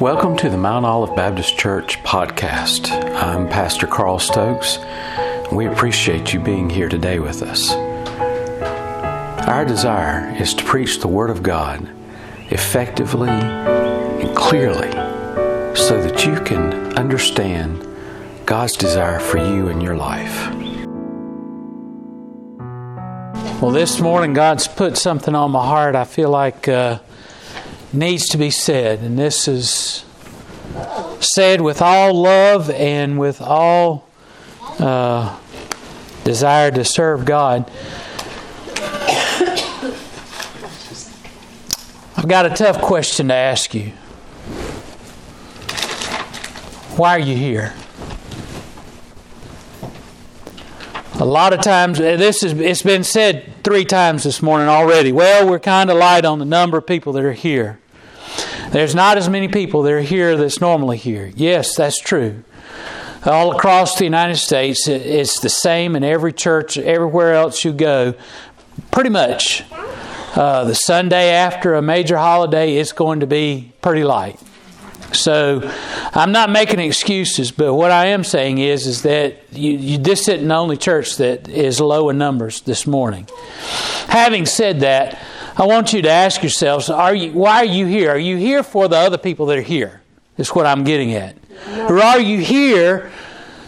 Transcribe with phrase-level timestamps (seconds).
[0.00, 2.90] Welcome to the Mount Olive Baptist Church podcast.
[3.14, 4.78] I'm Pastor Carl Stokes.
[5.50, 7.72] We appreciate you being here today with us.
[9.48, 11.88] Our desire is to preach the Word of God
[12.50, 14.90] effectively and clearly
[15.74, 17.88] so that you can understand
[18.44, 20.52] God's desire for you in your life.
[23.62, 26.98] Well, this morning God's put something on my heart I feel like uh,
[27.92, 30.04] needs to be said, and this is
[31.20, 34.08] said with all love and with all
[34.78, 35.38] uh,
[36.24, 37.70] desire to serve God.
[42.16, 43.92] I've got a tough question to ask you.
[46.96, 47.74] Why are you here?
[51.20, 55.10] A lot of times, this is it's been said three times this morning already.
[55.10, 57.80] Well, we're kind of light on the number of people that are here.
[58.70, 61.32] There's not as many people that are here that's normally here.
[61.34, 62.44] Yes, that's true.
[63.24, 68.14] All across the United States, it's the same in every church, everywhere else you go.
[68.92, 69.64] Pretty much.
[70.36, 74.40] Uh, the Sunday after a major holiday, it's going to be pretty light.
[75.12, 75.70] So
[76.12, 80.28] I'm not making excuses, but what I am saying is is that you, you, this
[80.28, 83.28] isn't the only church that is low in numbers this morning.
[84.08, 85.18] Having said that,
[85.56, 87.32] I want you to ask yourselves: Are you?
[87.32, 88.10] Why are you here?
[88.10, 90.02] Are you here for the other people that are here?
[90.36, 91.36] Is what I'm getting at,
[91.88, 93.10] or are you here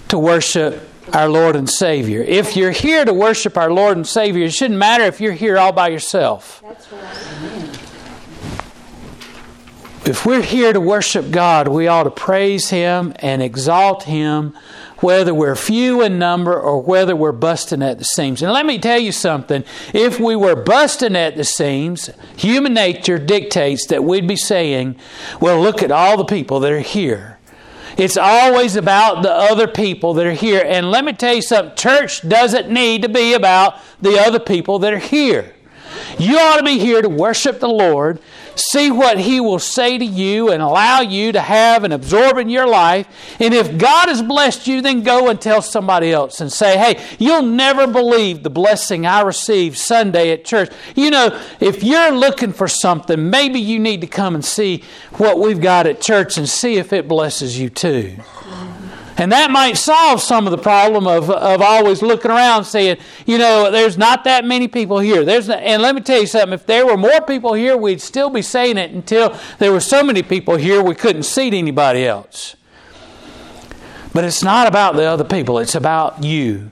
[0.09, 2.21] to worship our Lord and Savior?
[2.21, 5.57] If you're here to worship our Lord and Savior, it shouldn't matter if you're here
[5.57, 6.63] all by yourself.
[6.63, 7.58] That's right
[10.09, 14.57] if we're here to worship God, we ought to praise Him and exalt Him,
[14.99, 18.43] whether we're few in number or whether we're busting at the seams.
[18.43, 23.19] And let me tell you something if we were busting at the seams, human nature
[23.19, 24.97] dictates that we'd be saying,
[25.41, 27.39] well, look at all the people that are here.
[27.99, 30.63] It's always about the other people that are here.
[30.65, 34.79] And let me tell you something church doesn't need to be about the other people
[34.81, 35.55] that are here.
[36.19, 38.21] You ought to be here to worship the Lord
[38.59, 42.49] see what He will say to you and allow you to have and absorb in
[42.49, 43.07] your life.
[43.41, 47.05] And if God has blessed you, then go and tell somebody else and say, hey,
[47.19, 50.71] you'll never believe the blessing I received Sunday at church.
[50.95, 55.39] You know, if you're looking for something, maybe you need to come and see what
[55.39, 58.17] we've got at church and see if it blesses you too.
[59.19, 63.37] And that might solve some of the problem of, of always looking around saying, you
[63.37, 65.25] know, there's not that many people here.
[65.25, 68.01] There's not, and let me tell you something, if there were more people here, we'd
[68.01, 72.07] still be saying it until there were so many people here we couldn't seat anybody
[72.07, 72.55] else.
[74.15, 76.71] But it's not about the other people, it's about you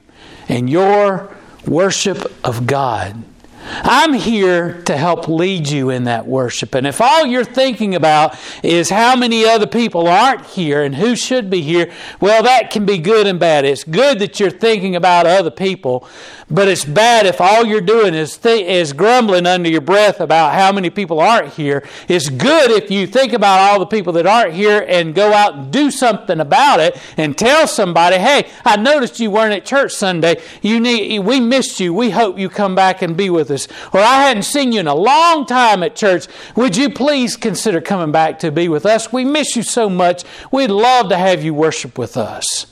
[0.49, 1.37] and your
[1.67, 3.25] worship of God.
[3.69, 6.75] I'm here to help lead you in that worship.
[6.75, 11.17] And if all you're thinking about is how many other people aren't here and who
[11.17, 13.65] should be here, well, that can be good and bad.
[13.65, 16.09] It's good that you're thinking about other people,
[16.49, 20.55] but it's bad if all you're doing is, th- is grumbling under your breath about
[20.55, 21.87] how many people aren't here.
[22.09, 25.55] It's good if you think about all the people that aren't here and go out
[25.55, 29.93] and do something about it and tell somebody, hey, I noticed you weren't at church
[29.93, 30.41] Sunday.
[30.63, 31.93] You need, we missed you.
[31.93, 33.67] We hope you come back and be with us.
[33.93, 36.29] Or I hadn't seen you in a long time at church.
[36.55, 39.13] Would you please consider coming back to be with us?
[39.13, 40.23] We miss you so much.
[40.53, 42.67] We'd love to have you worship with us.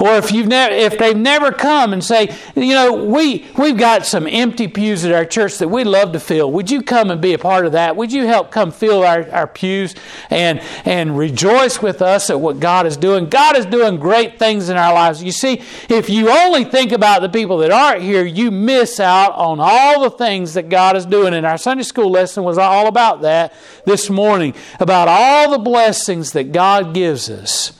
[0.00, 4.04] Or if you've never, if they've never come and say, you know, we we've got
[4.04, 6.50] some empty pews at our church that we'd love to fill.
[6.52, 7.96] Would you come and be a part of that?
[7.96, 9.94] Would you help come fill our, our pews
[10.30, 13.28] and and rejoice with us at what God is doing?
[13.28, 15.22] God is doing great things in our lives.
[15.22, 19.32] You see, if you only think about the people that aren't here, you miss out
[19.34, 21.34] on all the things that God is doing.
[21.34, 23.54] And our Sunday school lesson was all about that
[23.84, 27.72] this morning, about all the blessings that God gives us.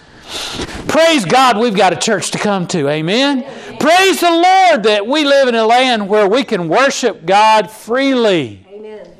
[0.89, 2.89] Praise God, we've got a church to come to.
[2.89, 3.43] Amen.
[3.43, 3.79] Amen.
[3.79, 8.65] Praise the Lord that we live in a land where we can worship God freely.
[8.69, 9.11] Amen.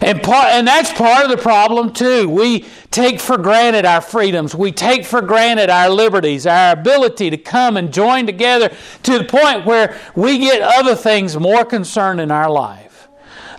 [0.00, 2.28] And, part, and that's part of the problem, too.
[2.28, 4.54] We take for granted our freedoms.
[4.54, 8.74] We take for granted our liberties, our ability to come and join together
[9.04, 12.93] to the point where we get other things more concerned in our life.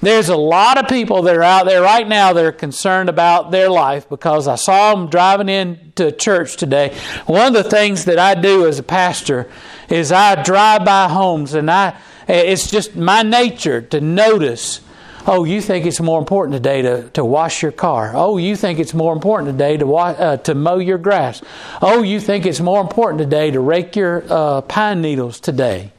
[0.06, 3.50] There's a lot of people that are out there right now that are concerned about
[3.50, 6.96] their life because I saw them driving into church today.
[7.26, 9.50] One of the things that I do as a pastor
[9.90, 11.98] is I drive by homes and I
[12.28, 14.82] it's just my nature to notice
[15.26, 18.12] Oh, you think it's more important today to, to wash your car.
[18.14, 21.42] Oh, you think it's more important today to, wa- uh, to mow your grass.
[21.82, 25.92] Oh, you think it's more important today to rake your uh, pine needles today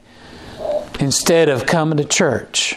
[1.01, 2.77] instead of coming to church.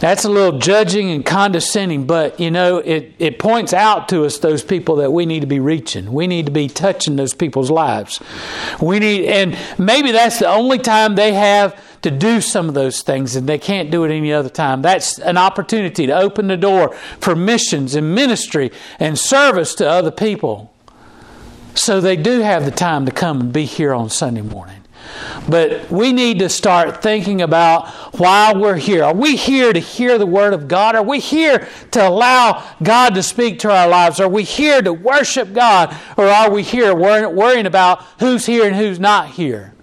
[0.00, 4.38] That's a little judging and condescending, but you know, it, it points out to us
[4.38, 6.12] those people that we need to be reaching.
[6.12, 8.20] We need to be touching those people's lives.
[8.80, 13.02] We need, and maybe that's the only time they have to do some of those
[13.02, 14.80] things and they can't do it any other time.
[14.80, 20.10] That's an opportunity to open the door for missions and ministry and service to other
[20.10, 20.72] people.
[21.74, 24.79] So they do have the time to come and be here on Sunday morning.
[25.48, 27.88] But we need to start thinking about
[28.18, 29.04] why we're here.
[29.04, 30.94] Are we here to hear the Word of God?
[30.94, 34.20] Are we here to allow God to speak to our lives?
[34.20, 35.96] Are we here to worship God?
[36.16, 39.74] Or are we here worrying about who's here and who's not here?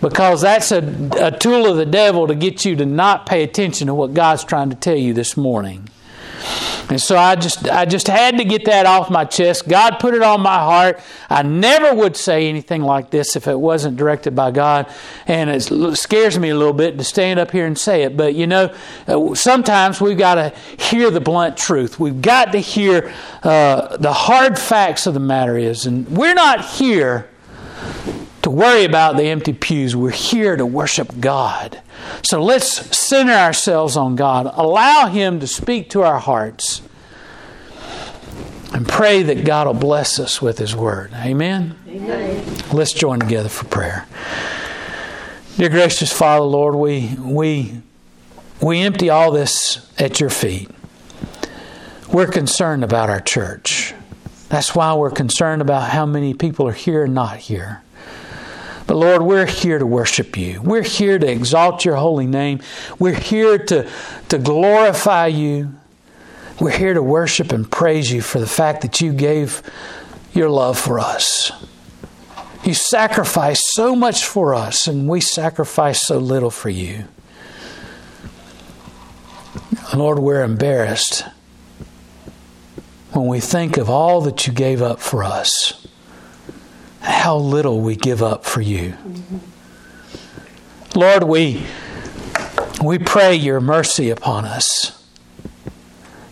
[0.00, 0.78] Because that's a,
[1.20, 4.44] a tool of the devil to get you to not pay attention to what God's
[4.44, 5.88] trying to tell you this morning.
[6.88, 9.68] And so I just I just had to get that off my chest.
[9.68, 11.00] God put it on my heart.
[11.28, 14.92] I never would say anything like this if it wasn't directed by God.
[15.26, 15.62] And it
[15.96, 18.16] scares me a little bit to stand up here and say it.
[18.16, 18.74] But you know,
[19.06, 20.50] uh, sometimes we've got to
[20.82, 22.00] hear the blunt truth.
[22.00, 23.12] We've got to hear
[23.42, 27.28] uh, the hard facts of the matter is, and we're not here
[28.42, 29.94] to worry about the empty pews.
[29.94, 31.80] We're here to worship God.
[32.22, 34.50] So let's center ourselves on God.
[34.54, 36.82] Allow Him to speak to our hearts.
[38.72, 41.12] And pray that God will bless us with His Word.
[41.14, 41.76] Amen?
[41.88, 42.56] Amen.
[42.72, 44.06] Let's join together for prayer.
[45.56, 47.82] Dear gracious Father, Lord, we, we,
[48.62, 50.70] we empty all this at your feet.
[52.12, 53.92] We're concerned about our church.
[54.48, 57.82] That's why we're concerned about how many people are here and not here.
[58.90, 60.60] But Lord, we're here to worship you.
[60.62, 62.58] We're here to exalt your holy name.
[62.98, 63.88] We're here to,
[64.30, 65.76] to glorify you.
[66.60, 69.62] We're here to worship and praise you for the fact that you gave
[70.32, 71.52] your love for us.
[72.64, 77.04] You sacrificed so much for us, and we sacrifice so little for you.
[79.94, 81.26] Lord, we're embarrassed
[83.12, 85.79] when we think of all that you gave up for us
[87.00, 88.94] how little we give up for you.
[90.94, 91.64] Lord, we,
[92.82, 95.04] we pray your mercy upon us.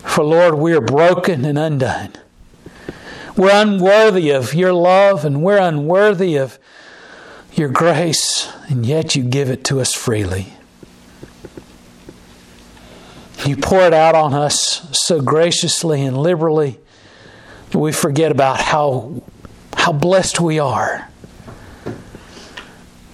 [0.04, 2.12] For Lord, we are broken and undone.
[3.36, 6.58] We're unworthy of your love and we're unworthy of
[7.54, 10.52] your grace, and yet you give it to us freely.
[13.44, 16.78] You pour it out on us so graciously and liberally
[17.70, 19.22] that we forget about how
[19.88, 21.08] how blessed we are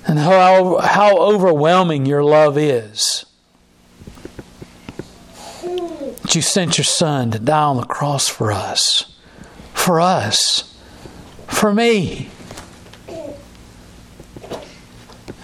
[0.09, 3.25] and how, how overwhelming your love is.
[5.63, 9.17] That you sent your son to die on the cross for us,
[9.73, 10.77] for us,
[11.47, 12.29] for me.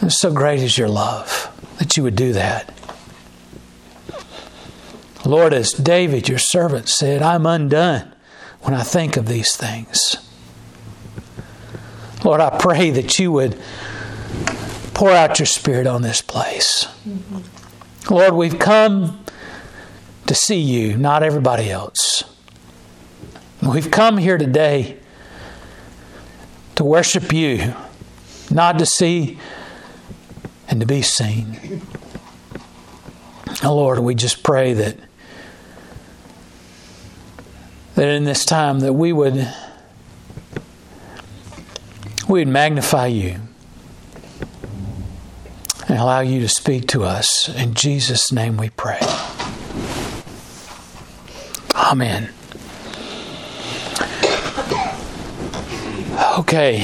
[0.01, 1.49] And so great is your love
[1.79, 2.77] that you would do that.
[5.25, 8.13] Lord, as David, your servant, said, I'm undone
[8.63, 10.17] when I think of these things.
[12.25, 13.59] Lord, I pray that you would
[14.95, 16.87] pour out your Spirit on this place.
[17.09, 18.15] Mm-hmm.
[18.15, 19.25] Lord, we've come
[20.27, 22.25] to see you, not everybody else.
[23.63, 24.99] We've come here today
[26.77, 27.75] to worship you,
[28.51, 29.39] not to see
[30.69, 31.83] and to be seen.
[33.63, 34.97] Oh Lord, we just pray that
[37.97, 39.53] that in this time that we would
[42.31, 43.41] we'd magnify you
[45.89, 47.49] and allow you to speak to us.
[47.57, 49.01] In Jesus' name we pray.
[51.75, 52.31] Amen.
[56.39, 56.81] Okay,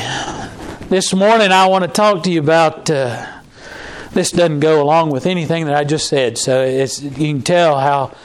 [0.88, 2.91] this morning I want to talk to you about.
[2.91, 3.33] Uh,
[4.12, 8.17] this doesn't go along with anything that I just said, so you can tell how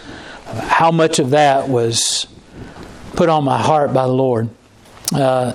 [0.45, 2.25] how much of that was
[3.15, 4.49] put on my heart by the Lord.
[5.13, 5.53] Uh,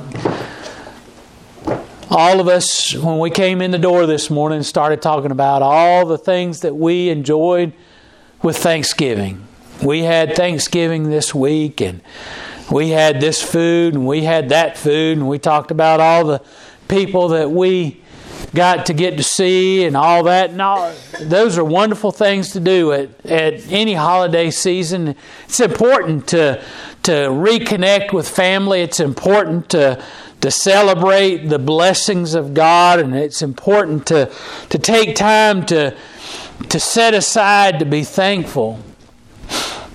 [2.16, 6.06] all of us, when we came in the door this morning, started talking about all
[6.06, 7.74] the things that we enjoyed
[8.42, 9.46] with Thanksgiving.
[9.84, 12.00] We had Thanksgiving this week, and
[12.72, 16.42] we had this food, and we had that food, and we talked about all the
[16.88, 18.00] people that we
[18.54, 20.48] got to get to see and all that.
[20.48, 25.16] And all, those are wonderful things to do at, at any holiday season.
[25.44, 26.64] It's important to
[27.02, 28.80] to reconnect with family.
[28.80, 30.02] It's important to
[30.40, 34.30] to celebrate the blessings of God, and it's important to,
[34.68, 35.96] to take time to,
[36.68, 38.78] to set aside to be thankful.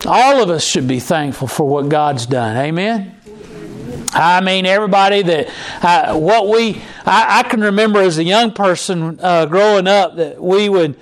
[0.06, 2.58] All of us should be thankful for what God's done.
[2.58, 3.18] Amen?
[4.14, 5.50] I mean, everybody that
[5.82, 10.42] uh, what we I, I, can remember as a young person uh, growing up that
[10.42, 10.98] we would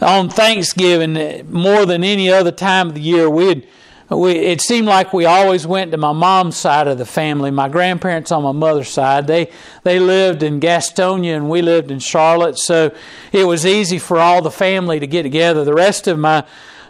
[0.00, 3.66] on Thanksgiving, more than any other time of the year, we'd
[4.10, 7.50] we, it seemed like we always went to my mom's side of the family.
[7.50, 9.50] My grandparents on my mother's side, they
[9.82, 12.94] they lived in Gastonia and we lived in Charlotte, so
[13.32, 15.64] it was easy for all the family to get together.
[15.64, 16.44] The rest of my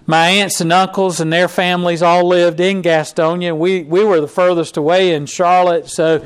[0.07, 3.57] my aunts and uncles and their families all lived in Gastonia.
[3.57, 6.25] We we were the furthest away in Charlotte, so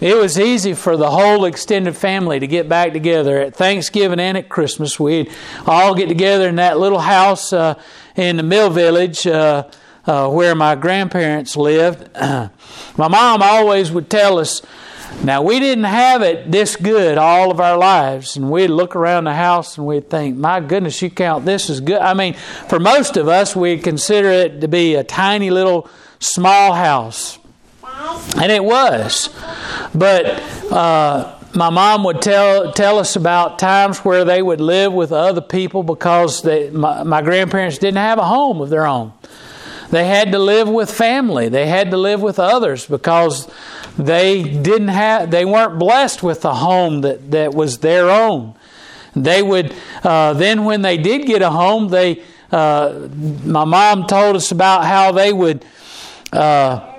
[0.00, 4.36] it was easy for the whole extended family to get back together at Thanksgiving and
[4.36, 5.00] at Christmas.
[5.00, 5.32] We'd
[5.66, 7.80] all get together in that little house uh,
[8.14, 9.26] in the Mill Village.
[9.26, 9.64] Uh,
[10.06, 12.50] uh, where my grandparents lived, my
[12.96, 14.62] mom always would tell us,
[15.22, 19.24] now we didn't have it this good all of our lives, and we'd look around
[19.24, 22.00] the house and we'd think, my goodness, you count this as good.
[22.00, 22.34] I mean,
[22.68, 27.38] for most of us, we'd consider it to be a tiny little small house.
[28.36, 29.30] And it was.
[29.94, 30.26] But
[30.70, 35.40] uh, my mom would tell tell us about times where they would live with other
[35.40, 39.12] people because they, my, my grandparents didn't have a home of their own.
[39.90, 41.48] They had to live with family.
[41.48, 43.48] They had to live with others because
[43.96, 48.54] they didn't have they weren't blessed with a home that, that was their own.
[49.14, 53.08] They would uh, then when they did get a home, they uh,
[53.44, 55.64] my mom told us about how they would
[56.32, 56.92] uh,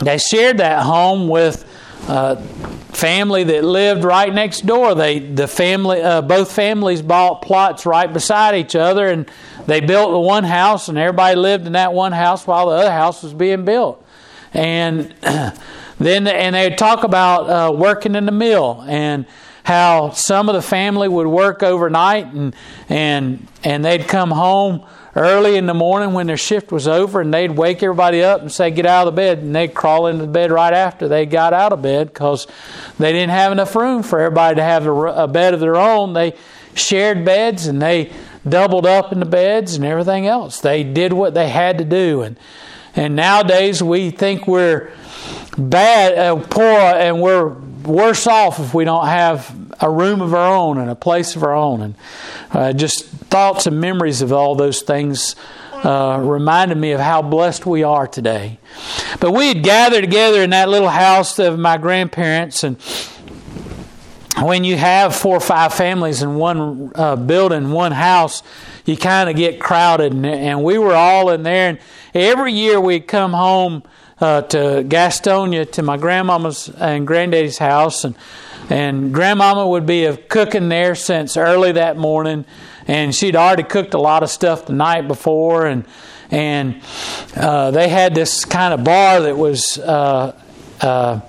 [0.00, 1.64] they shared that home with
[2.06, 4.94] family that lived right next door.
[4.94, 9.30] They the family uh, both families bought plots right beside each other and
[9.66, 12.92] they built the one house, and everybody lived in that one house while the other
[12.92, 14.02] house was being built.
[14.54, 19.26] And then, and they would talk about uh, working in the mill and
[19.64, 22.54] how some of the family would work overnight, and
[22.88, 24.86] and and they'd come home
[25.16, 28.52] early in the morning when their shift was over, and they'd wake everybody up and
[28.52, 31.26] say, "Get out of the bed," and they'd crawl into the bed right after they
[31.26, 32.46] got out of bed because
[32.98, 36.12] they didn't have enough room for everybody to have a, a bed of their own.
[36.12, 36.34] They
[36.74, 38.12] shared beds, and they
[38.46, 40.60] doubled up in the beds and everything else.
[40.60, 42.36] They did what they had to do, and
[42.94, 44.92] and nowadays we think we're
[45.58, 50.54] bad, uh, poor, and we're worse off if we don't have a room of our
[50.54, 51.82] own and a place of our own.
[51.82, 51.94] And
[52.50, 55.36] uh, just thoughts and memories of all those things
[55.72, 58.58] uh, reminded me of how blessed we are today.
[59.20, 62.78] But we had gathered together in that little house of my grandparents and
[64.42, 68.42] when you have four or five families in one uh, building, one house,
[68.84, 70.12] you kind of get crowded.
[70.12, 71.70] And, and, we were all in there.
[71.70, 71.78] And
[72.12, 73.82] every year we'd come home
[74.20, 78.04] uh, to Gastonia to my grandmama's and granddaddy's house.
[78.04, 78.14] And,
[78.70, 82.44] and grandmama would be cooking there since early that morning.
[82.88, 85.66] And she'd already cooked a lot of stuff the night before.
[85.66, 85.84] And,
[86.30, 86.82] and
[87.36, 90.40] uh, they had this kind of bar that was uh,
[90.80, 91.20] uh,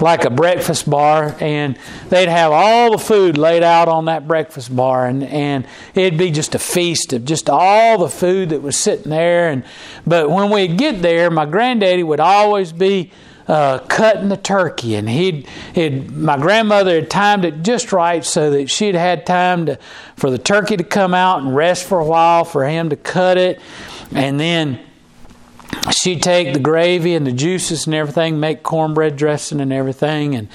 [0.00, 4.74] like a breakfast bar, and they'd have all the food laid out on that breakfast
[4.74, 8.76] bar, and, and it'd be just a feast of just all the food that was
[8.76, 9.48] sitting there.
[9.48, 9.64] And
[10.06, 13.10] but when we'd get there, my granddaddy would always be
[13.48, 18.50] uh, cutting the turkey, and he'd, he'd my grandmother had timed it just right so
[18.50, 19.78] that she'd had time to
[20.16, 23.38] for the turkey to come out and rest for a while, for him to cut
[23.38, 23.60] it,
[24.12, 24.80] and then
[25.90, 30.48] she'd take the gravy and the juices and everything, make cornbread dressing and everything, and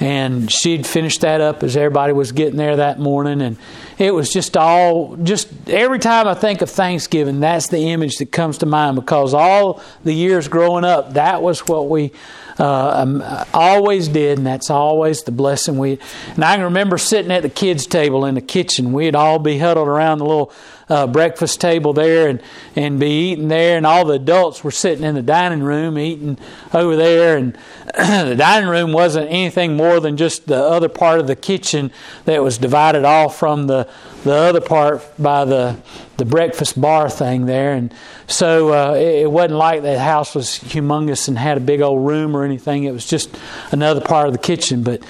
[0.00, 3.56] and she'd finish that up as everybody was getting there that morning, and
[3.98, 8.32] it was just all just every time I think of Thanksgiving, that's the image that
[8.32, 12.12] comes to mind because all the years growing up, that was what we
[12.58, 13.22] uh, um,
[13.52, 15.98] always did, and that's always the blessing we.
[16.34, 18.92] And I can remember sitting at the kids' table in the kitchen.
[18.92, 20.52] We'd all be huddled around the little
[20.88, 22.42] uh, breakfast table there and,
[22.76, 26.38] and be eating there, and all the adults were sitting in the dining room eating
[26.72, 27.36] over there.
[27.36, 27.56] And
[27.96, 31.90] the dining room wasn't anything more than just the other part of the kitchen
[32.24, 33.88] that was divided off from the,
[34.24, 35.76] the other part by the,
[36.16, 37.74] the breakfast bar thing there.
[37.74, 37.92] And
[38.26, 42.06] so uh, it, it wasn't like the house was humongous and had a big old
[42.06, 42.84] room or anything.
[42.84, 43.36] It was just
[43.70, 44.82] another part of the kitchen.
[44.82, 45.02] But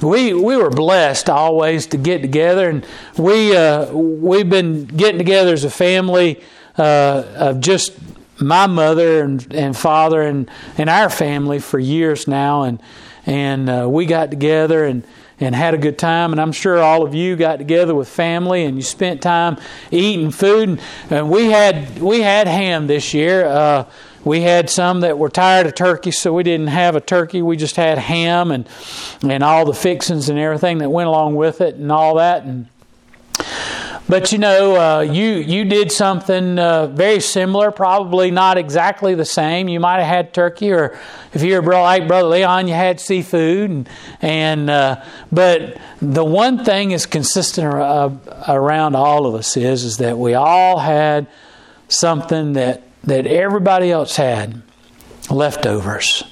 [0.00, 2.86] we we were blessed always to get together, and
[3.18, 6.42] we uh, we've been getting together as a family
[6.78, 7.92] uh, of just
[8.40, 12.80] my mother and, and father and, and our family for years now, and
[13.26, 15.04] and uh, we got together and
[15.40, 16.32] and had a good time.
[16.32, 19.56] And I'm sure all of you got together with family and you spent time
[19.90, 20.80] eating food.
[21.10, 23.46] And we had we had ham this year.
[23.46, 23.86] Uh,
[24.24, 27.42] we had some that were tired of turkey, so we didn't have a turkey.
[27.42, 28.66] We just had ham and
[29.22, 32.44] and all the fixings and everything that went along with it and all that.
[32.44, 32.68] And
[34.08, 39.24] but you know, uh, you you did something uh, very similar, probably not exactly the
[39.24, 39.68] same.
[39.68, 40.98] You might have had turkey, or
[41.32, 43.88] if you're like Brother Leon, you had seafood, and,
[44.20, 50.18] and uh, but the one thing is consistent around all of us is is that
[50.18, 51.26] we all had
[51.88, 54.62] something that that everybody else had
[55.30, 56.24] leftovers.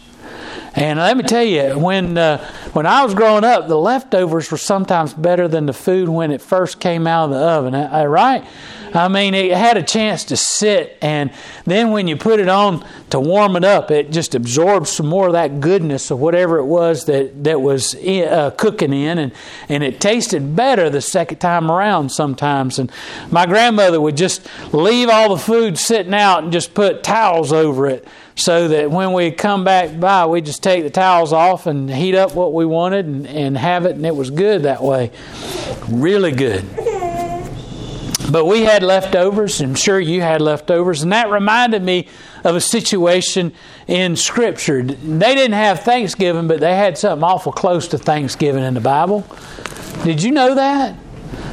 [0.74, 4.56] And let me tell you, when uh, when I was growing up, the leftovers were
[4.56, 7.74] sometimes better than the food when it first came out of the oven.
[8.08, 8.46] Right?
[8.94, 11.30] I mean, it had a chance to sit, and
[11.64, 15.28] then when you put it on to warm it up, it just absorbs some more
[15.28, 19.32] of that goodness of whatever it was that that was in, uh, cooking in, and
[19.68, 22.78] and it tasted better the second time around sometimes.
[22.78, 22.90] And
[23.30, 27.88] my grandmother would just leave all the food sitting out and just put towels over
[27.88, 31.90] it so that when we come back by, we just take the towels off and
[31.90, 35.10] heat up what we wanted and, and have it, and it was good that way.
[35.88, 36.64] Really good.
[38.30, 42.08] But we had leftovers, I'm sure you had leftovers, and that reminded me
[42.44, 43.52] of a situation
[43.86, 44.82] in Scripture.
[44.82, 49.26] They didn't have Thanksgiving, but they had something awful close to Thanksgiving in the Bible.
[50.04, 50.96] Did you know that?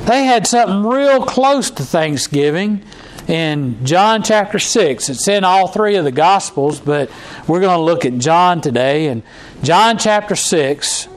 [0.05, 2.81] They had something real close to Thanksgiving
[3.29, 5.07] in John chapter 6.
[5.07, 7.11] It's in all three of the Gospels, but
[7.47, 9.07] we're going to look at John today.
[9.07, 9.21] And
[9.61, 11.07] John chapter 6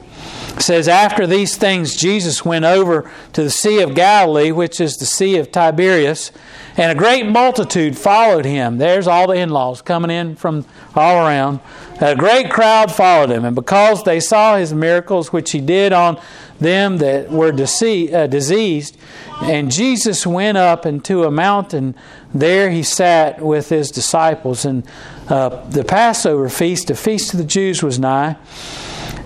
[0.59, 5.07] says, After these things, Jesus went over to the Sea of Galilee, which is the
[5.07, 6.31] Sea of Tiberias,
[6.77, 8.77] and a great multitude followed him.
[8.77, 10.65] There's all the in laws coming in from
[10.95, 11.61] all around.
[12.01, 16.19] A great crowd followed him, and because they saw his miracles, which he did on
[16.59, 18.97] them that were uh, diseased,
[19.41, 21.95] and Jesus went up into a mountain.
[22.33, 24.65] There he sat with his disciples.
[24.65, 24.87] And
[25.27, 28.37] uh, the Passover feast, the feast of the Jews, was nigh.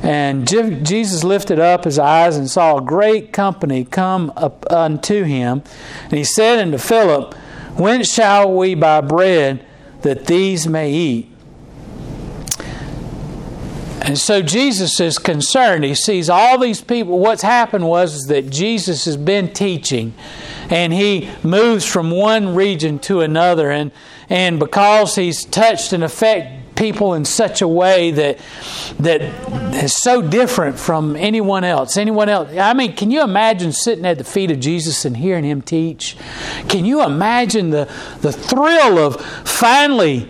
[0.03, 5.63] And Jesus lifted up his eyes and saw a great company come up unto him.
[6.03, 7.33] And he said unto Philip,
[7.75, 9.65] When shall we buy bread
[10.01, 11.36] that these may eat?
[14.07, 15.83] And so Jesus is concerned.
[15.83, 17.19] He sees all these people.
[17.19, 20.13] What's happened was that Jesus has been teaching
[20.69, 23.69] and he moves from one region to another.
[23.69, 23.91] And,
[24.29, 28.39] and because he's touched and affected people in such a way that
[28.99, 29.21] that
[29.83, 31.97] is so different from anyone else.
[31.97, 32.55] Anyone else?
[32.55, 36.15] I mean, can you imagine sitting at the feet of Jesus and hearing him teach?
[36.69, 37.91] Can you imagine the
[38.21, 40.29] the thrill of finally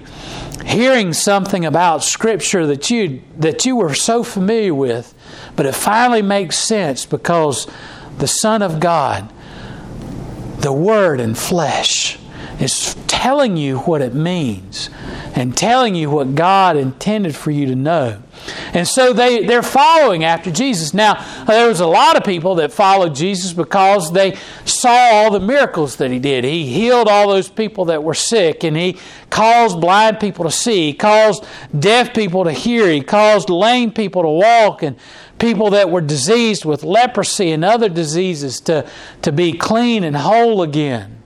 [0.65, 5.13] hearing something about Scripture that you that you were so familiar with,
[5.55, 7.67] but it finally makes sense because
[8.17, 9.31] the Son of God,
[10.59, 12.17] the Word in flesh,
[12.59, 14.89] is telling you what it means
[15.35, 18.21] and telling you what God intended for you to know.
[18.77, 20.93] And so they, they're following after Jesus.
[20.93, 25.39] Now, there was a lot of people that followed Jesus because they saw all the
[25.39, 26.43] miracles that he did.
[26.43, 28.99] He healed all those people that were sick, and he
[29.31, 31.43] caused blind people to see, he caused
[31.77, 34.95] deaf people to hear, he caused lame people to walk, and
[35.39, 38.87] people that were diseased with leprosy and other diseases to,
[39.23, 41.17] to be clean and whole again.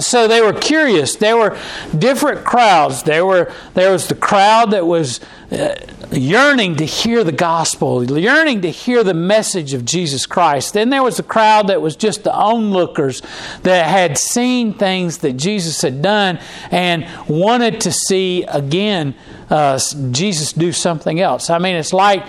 [0.00, 1.16] So they were curious.
[1.16, 1.56] There were
[1.96, 3.04] different crowds.
[3.04, 5.20] There were there was the crowd that was
[6.10, 10.74] yearning to hear the gospel, yearning to hear the message of Jesus Christ.
[10.74, 13.22] Then there was the crowd that was just the onlookers
[13.62, 16.38] that had seen things that Jesus had done
[16.70, 19.14] and wanted to see again
[19.50, 19.78] uh,
[20.10, 21.50] Jesus do something else.
[21.50, 22.24] I mean, it's like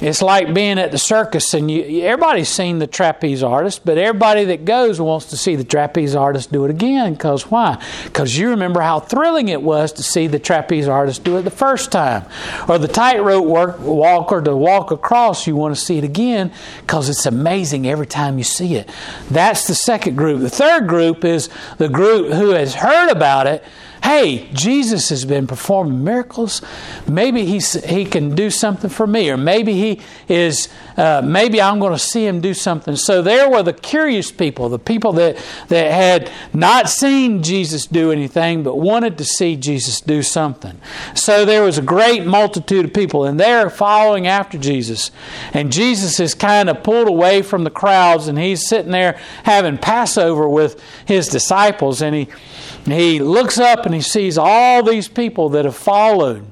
[0.00, 4.44] it's like being at the circus, and you, everybody's seen the trapeze artist, but everybody
[4.44, 7.14] that goes wants to see the trapeze artist do it again.
[7.14, 7.82] Because why?
[8.04, 11.50] Because you remember how thrilling it was to see the trapeze artist do it the
[11.50, 12.26] first time,
[12.66, 15.46] or the tightrope walker to walk across.
[15.46, 18.88] You want to see it again because it's amazing every time you see it.
[19.30, 20.40] That's the second group.
[20.40, 23.64] The third group is the group who has heard about it
[24.02, 26.62] hey, Jesus has been performing miracles.
[27.06, 30.68] Maybe he's, he can do something for me, or maybe he is.
[30.98, 32.96] Uh, maybe I'm going to see him do something.
[32.96, 35.36] So there were the curious people, the people that
[35.68, 40.78] that had not seen Jesus do anything, but wanted to see Jesus do something.
[41.14, 45.12] So there was a great multitude of people, and they're following after Jesus.
[45.54, 49.78] And Jesus is kind of pulled away from the crowds, and he's sitting there having
[49.78, 52.28] Passover with his disciples, and he
[52.86, 56.44] he looks up and he sees all these people that have followed.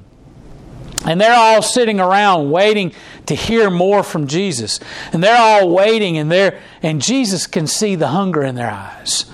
[1.05, 2.93] And they're all sitting around waiting
[3.27, 4.79] to hear more from Jesus.
[5.13, 9.25] And they're all waiting and they and Jesus can see the hunger in their eyes.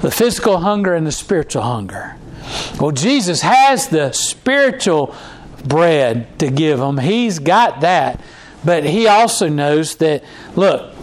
[0.00, 2.16] The physical hunger and the spiritual hunger.
[2.80, 5.14] Well, Jesus has the spiritual
[5.64, 6.98] bread to give them.
[6.98, 8.20] He's got that.
[8.64, 10.22] But he also knows that
[10.54, 10.94] look,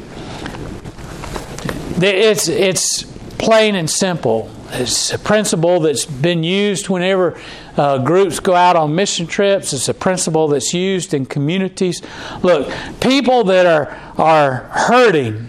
[2.01, 3.03] It's, it's
[3.37, 4.49] plain and simple.
[4.71, 7.39] It's a principle that's been used whenever
[7.77, 9.73] uh, groups go out on mission trips.
[9.73, 12.01] It's a principle that's used in communities.
[12.41, 15.47] Look, people that are, are hurting,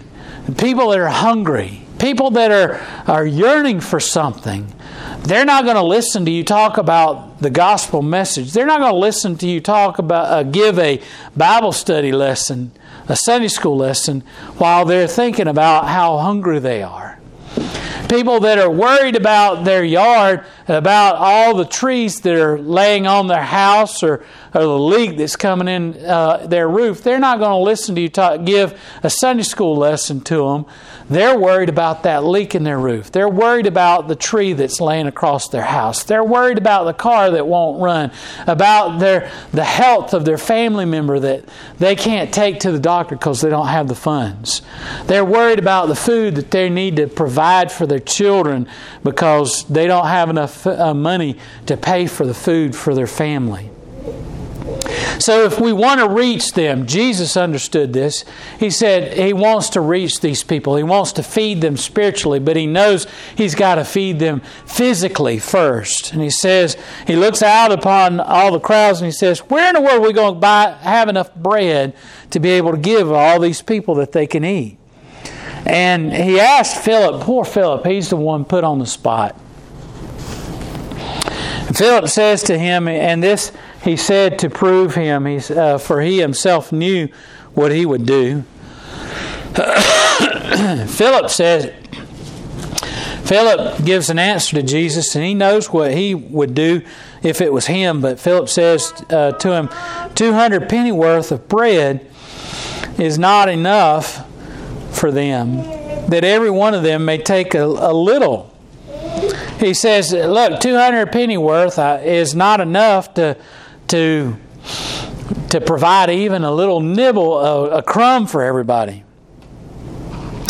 [0.57, 4.73] people that are hungry, people that are, are yearning for something,
[5.19, 8.53] they're not going to listen to you talk about the gospel message.
[8.53, 11.01] They're not going to listen to you talk about, uh, give a
[11.35, 12.71] Bible study lesson,
[13.07, 14.21] a Sunday school lesson,
[14.57, 17.19] while they're thinking about how hungry they are
[18.11, 23.27] people that are worried about their yard, about all the trees that are laying on
[23.27, 27.51] their house or, or the leak that's coming in uh, their roof, they're not going
[27.51, 30.65] to listen to you talk, give a Sunday school lesson to them.
[31.09, 33.11] They're worried about that leak in their roof.
[33.11, 36.03] They're worried about the tree that's laying across their house.
[36.03, 38.11] They're worried about the car that won't run,
[38.47, 41.43] about their the health of their family member that
[41.79, 44.61] they can't take to the doctor because they don't have the funds.
[45.07, 48.69] They're worried about the food that they need to provide for their children
[49.03, 53.69] because they don't have enough uh, money to pay for the food for their family.
[55.19, 58.25] So, if we want to reach them, Jesus understood this.
[58.59, 60.75] He said he wants to reach these people.
[60.75, 65.37] He wants to feed them spiritually, but he knows he's got to feed them physically
[65.37, 66.13] first.
[66.13, 69.75] And he says, he looks out upon all the crowds and he says, Where in
[69.75, 71.95] the world are we going to buy, have enough bread
[72.31, 74.79] to be able to give all these people that they can eat?
[75.65, 79.39] And he asked Philip, poor Philip, he's the one put on the spot.
[81.73, 83.51] Philip says to him, and this
[83.83, 87.07] he said to prove him, uh, for he himself knew
[87.53, 88.43] what he would do.
[90.87, 91.73] Philip says,
[93.25, 96.81] Philip gives an answer to Jesus, and he knows what he would do
[97.23, 98.01] if it was him.
[98.01, 99.69] But Philip says uh, to him,
[100.15, 102.05] 200 pennyworth of bread
[102.97, 104.27] is not enough
[104.91, 105.57] for them,
[106.09, 108.50] that every one of them may take a, a little.
[109.61, 113.37] He says, Look, 200 pennyworth uh, is not enough to,
[113.89, 114.35] to,
[115.49, 119.03] to provide even a little nibble, a, a crumb for everybody.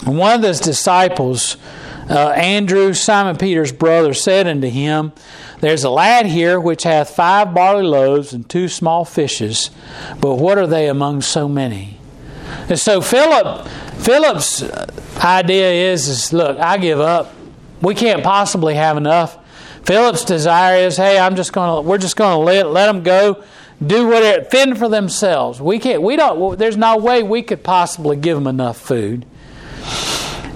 [0.05, 1.57] one of his disciples,
[2.09, 5.11] uh, Andrew, Simon Peter's brother, said unto him,
[5.59, 9.71] There's a lad here which hath five barley loaves and two small fishes,
[10.21, 11.97] but what are they among so many?
[12.69, 14.63] And so Philip Philip's
[15.17, 17.33] idea is, is look, I give up.
[17.81, 19.37] We can't possibly have enough.
[19.83, 23.03] Philip's desire is, hey, I'm just going to, we're just going to let, let them
[23.03, 23.43] go,
[23.85, 25.59] do whatever, fend for themselves.
[25.59, 29.25] We can't, we don't, there's no way we could possibly give them enough food.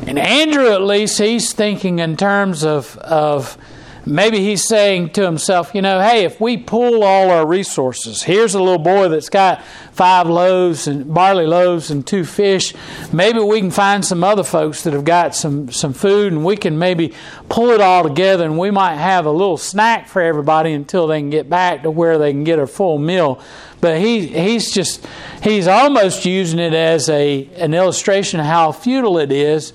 [0.08, 3.58] And Andrew, at least, he's thinking in terms of, of
[4.06, 8.54] maybe he's saying to himself, you know, hey, if we pool all our resources, here's
[8.54, 12.74] a little boy that's got five loaves and barley loaves and two fish.
[13.12, 16.58] Maybe we can find some other folks that have got some, some food and we
[16.58, 17.13] can maybe
[17.50, 21.20] pull it all together and we might have a little snack for everybody until they
[21.20, 23.41] can get back to where they can get a full meal.
[23.82, 25.06] But he, he's just,
[25.44, 29.74] he's almost using it as a, an illustration of how futile it is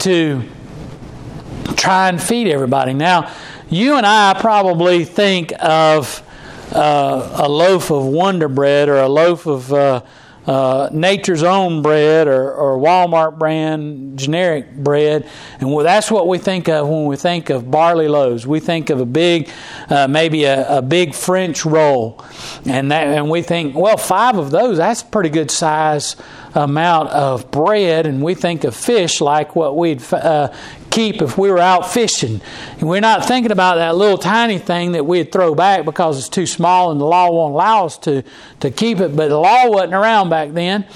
[0.00, 0.42] to
[1.74, 2.92] try and feed everybody.
[2.92, 3.32] Now,
[3.68, 6.22] you and I probably think of
[6.72, 10.02] uh, a loaf of Wonder Bread or a loaf of uh,
[10.46, 16.68] uh, Nature's Own bread or, or Walmart brand generic bread, and that's what we think
[16.68, 18.46] of when we think of barley loaves.
[18.46, 19.50] We think of a big,
[19.90, 22.24] uh, maybe a, a, big French roll,
[22.64, 26.14] and that, and we think, well, five of those, that's a pretty good size
[26.54, 30.52] amount of bread, and we think of fish like what we'd uh,
[30.96, 32.40] keep if we were out fishing.
[32.80, 36.30] And we're not thinking about that little tiny thing that we'd throw back because it's
[36.30, 38.24] too small and the law won't allow us to,
[38.60, 39.14] to keep it.
[39.14, 40.86] But the law wasn't around back then.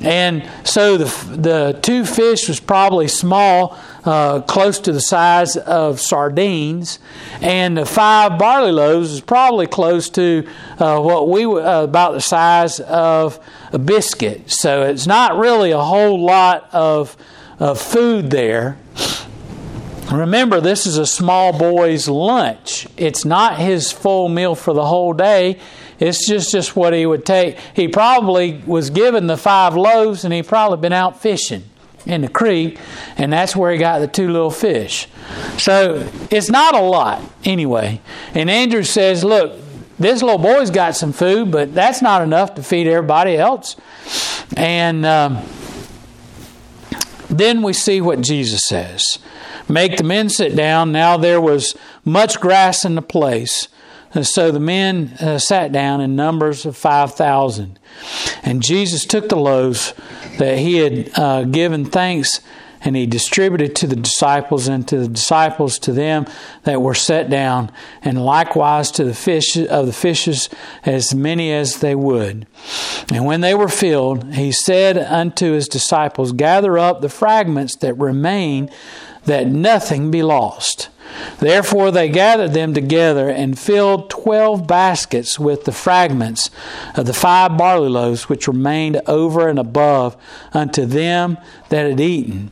[0.00, 3.78] And so the, the two fish was probably small.
[4.02, 7.00] Uh, close to the size of sardines,
[7.42, 12.20] and the five barley loaves is probably close to uh, what we uh, about the
[12.22, 13.38] size of
[13.74, 14.50] a biscuit.
[14.50, 17.14] So it's not really a whole lot of,
[17.58, 18.78] of food there.
[20.10, 22.86] Remember, this is a small boy's lunch.
[22.96, 25.58] It's not his full meal for the whole day.
[26.00, 27.58] It's just, just what he would take.
[27.74, 31.64] He probably was given the five loaves and he probably been out fishing
[32.06, 32.78] in the creek,
[33.18, 35.06] and that's where he got the two little fish.
[35.58, 38.00] So it's not a lot anyway.
[38.34, 39.52] And Andrew says, Look,
[39.98, 43.76] this little boy's got some food, but that's not enough to feed everybody else.
[44.56, 45.44] And um,
[47.30, 49.18] then we see what Jesus says.
[49.68, 50.92] Make the men sit down.
[50.92, 53.68] Now there was much grass in the place.
[54.12, 57.78] And so the men uh, sat down in numbers of 5,000.
[58.42, 59.94] And Jesus took the loaves
[60.38, 62.40] that he had uh, given thanks
[62.82, 66.26] and he distributed to the disciples and to the disciples to them
[66.64, 67.70] that were set down
[68.02, 70.48] and likewise to the fish of the fishes
[70.84, 72.46] as many as they would
[73.12, 77.94] and when they were filled he said unto his disciples gather up the fragments that
[77.94, 78.70] remain
[79.24, 80.88] that nothing be lost
[81.38, 86.50] Therefore they gathered them together and filled twelve baskets with the fragments
[86.94, 90.16] of the five barley loaves which remained over and above
[90.52, 91.38] unto them
[91.70, 92.50] that had eaten.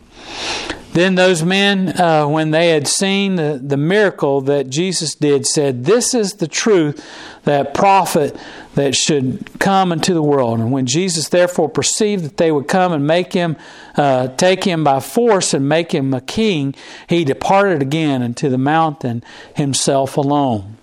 [0.98, 5.84] Then those men, uh, when they had seen the, the miracle that Jesus did, said,
[5.84, 7.06] This is the truth,
[7.44, 8.36] that prophet
[8.74, 10.58] that should come into the world.
[10.58, 13.56] And when Jesus therefore perceived that they would come and make him,
[13.96, 16.74] uh, take him by force and make him a king,
[17.08, 19.22] he departed again into the mountain
[19.54, 20.78] himself alone.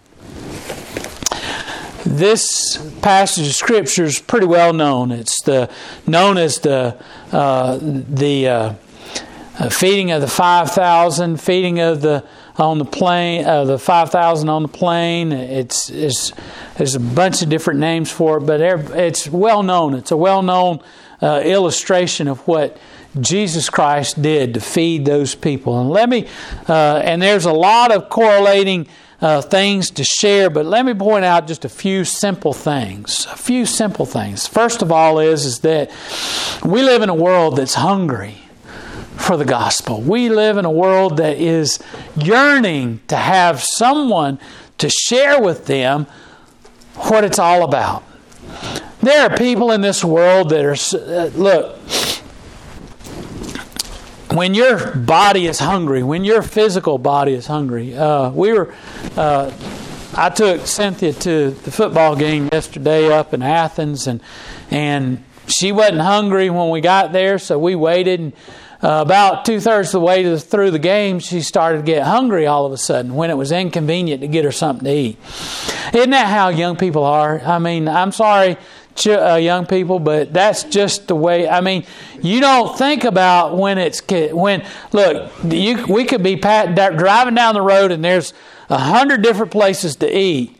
[2.06, 5.12] This passage of scripture is pretty well known.
[5.12, 5.70] It's the
[6.06, 6.98] known as the
[7.32, 8.48] uh, the
[9.60, 12.26] uh, feeding of the 5,000, feeding of the
[12.58, 15.32] on the plain, uh, the 5,000 on the plain.
[15.32, 16.32] It's, it's,
[16.78, 19.94] there's a bunch of different names for it, but it's well known.
[19.94, 20.80] It's a well known
[21.22, 22.78] uh, illustration of what
[23.20, 25.80] Jesus Christ did to feed those people.
[25.80, 26.28] And let me,
[26.68, 28.88] uh, and there's a lot of correlating
[29.22, 33.26] uh, things to share, but let me point out just a few simple things.
[33.32, 34.48] A few simple things.
[34.48, 35.90] First of all, is is that
[36.64, 38.45] we live in a world that's hungry
[39.18, 40.02] for the gospel.
[40.02, 41.80] We live in a world that is
[42.16, 44.40] yearning to have someone
[44.78, 46.08] to share with them
[46.96, 48.04] what it's all about.
[49.02, 51.78] There are people in this world that are, uh, look,
[54.36, 58.74] when your body is hungry, when your physical body is hungry, uh, we were,
[59.16, 59.52] uh,
[60.16, 64.22] I took Cynthia to the football game yesterday up in Athens, and
[64.72, 68.20] and she wasn't hungry when we got there, so we waited.
[68.20, 68.34] And
[68.82, 72.46] uh, about two thirds of the way through the game, she started to get hungry
[72.46, 75.18] all of a sudden when it was inconvenient to get her something to eat.
[75.94, 77.40] Isn't that how young people are?
[77.40, 78.58] I mean, I'm sorry,
[78.96, 81.48] ch- uh, young people, but that's just the way.
[81.48, 81.86] I mean,
[82.22, 85.32] you don't think about when it's when look.
[85.44, 88.34] You, we could be pat, driving down the road and there's
[88.70, 90.58] a hundred different places to eat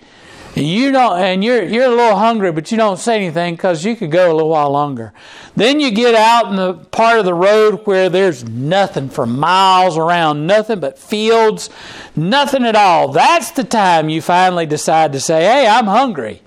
[0.56, 3.96] you don't, and you're you're a little hungry, but you don't say anything because you
[3.96, 5.12] could go a little while longer.
[5.56, 9.98] Then you get out in the part of the road where there's nothing for miles
[9.98, 11.70] around, nothing but fields,
[12.16, 13.10] nothing at all.
[13.10, 16.42] That's the time you finally decide to say, "Hey, I'm hungry."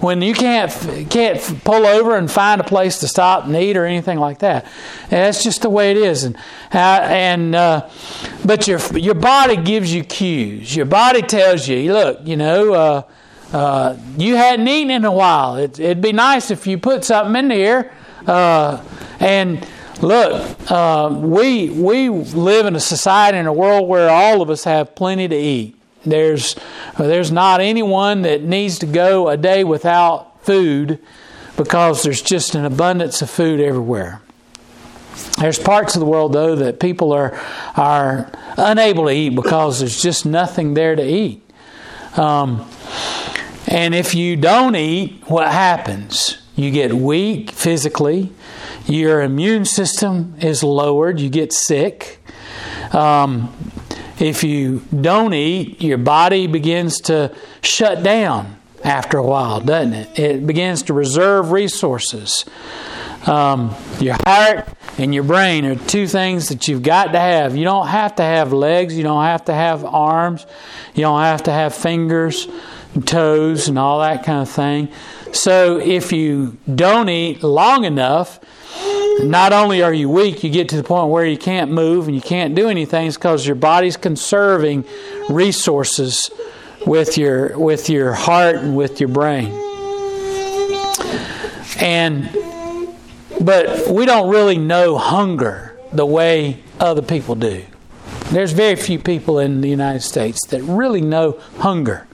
[0.00, 0.70] When you can't
[1.08, 4.64] can't pull over and find a place to stop and eat or anything like that,
[5.04, 6.24] and that's just the way it is.
[6.24, 6.36] And
[6.72, 7.88] uh, and uh,
[8.44, 10.74] but your your body gives you cues.
[10.74, 12.74] Your body tells you, look, you know.
[12.74, 13.02] Uh,
[13.52, 15.56] uh, you hadn't eaten in a while.
[15.56, 17.92] It, would be nice if you put something in here.
[18.26, 18.82] Uh,
[19.20, 19.66] and
[20.02, 24.64] look, uh, we we live in a society in a world where all of us
[24.64, 25.76] have plenty to eat.
[26.04, 26.56] There's
[26.98, 30.98] there's not anyone that needs to go a day without food
[31.56, 34.20] because there's just an abundance of food everywhere.
[35.38, 37.38] There's parts of the world though that people are
[37.76, 41.42] are unable to eat because there's just nothing there to eat.
[42.16, 42.68] Um,
[43.66, 46.38] and if you don't eat, what happens?
[46.54, 48.32] You get weak physically,
[48.86, 52.22] your immune system is lowered, you get sick.
[52.92, 53.54] Um,
[54.18, 60.18] if you don't eat, your body begins to shut down after a while, doesn't it?
[60.18, 62.44] It begins to reserve resources.
[63.26, 67.56] Um, your heart and your brain are two things that you've got to have.
[67.56, 70.46] You don't have to have legs, you don't have to have arms,
[70.94, 72.46] you don't have to have fingers
[73.02, 74.88] toes and all that kind of thing.
[75.32, 78.40] So if you don't eat long enough,
[79.22, 82.14] not only are you weak, you get to the point where you can't move and
[82.14, 84.84] you can't do anything because your body's conserving
[85.28, 86.30] resources
[86.86, 89.46] with your with your heart and with your brain.
[91.80, 92.30] And
[93.40, 97.64] but we don't really know hunger the way other people do.
[98.30, 102.06] There's very few people in the United States that really know hunger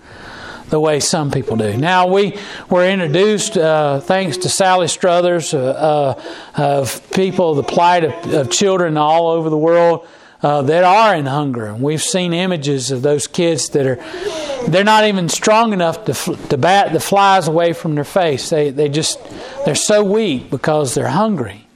[0.73, 1.77] the way some people do.
[1.77, 2.39] Now, we
[2.71, 6.17] were introduced, uh, thanks to Sally Struthers, uh,
[6.57, 10.09] uh, of people, the plight of, of, children all over the world
[10.43, 11.67] uh, that are in hunger.
[11.67, 13.97] And we've seen images of those kids that are,
[14.71, 16.15] they're not even strong enough to,
[16.49, 18.49] to bat the flies away from their face.
[18.49, 19.21] They, they just,
[19.67, 21.67] they're so weak because they're hungry.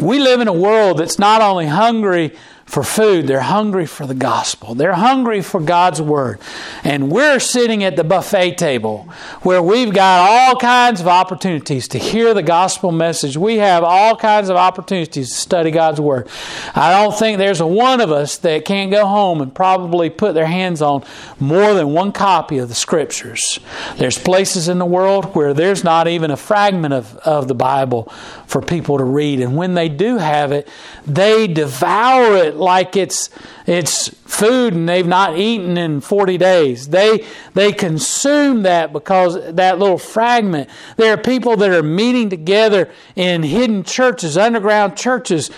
[0.00, 3.28] We live in a world that's not only hungry for food.
[3.28, 4.74] They're hungry for the gospel.
[4.74, 6.40] They're hungry for God's word.
[6.82, 9.04] And we're sitting at the buffet table
[9.42, 13.36] where we've got all kinds of opportunities to hear the gospel message.
[13.36, 16.28] We have all kinds of opportunities to study God's word.
[16.74, 20.34] I don't think there's a one of us that can't go home and probably put
[20.34, 21.04] their hands on
[21.38, 23.60] more than one copy of the scriptures.
[23.96, 28.04] There's places in the world where there's not even a fragment of, of the Bible
[28.46, 29.40] for people to read.
[29.40, 30.68] And when they do have it,
[31.06, 33.30] they devour it like it's
[33.66, 36.88] it's food and they've not eaten in 40 days.
[36.88, 40.68] They they consume that because that little fragment.
[40.96, 45.50] There are people that are meeting together in hidden churches, underground churches,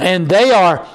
[0.00, 0.86] and they are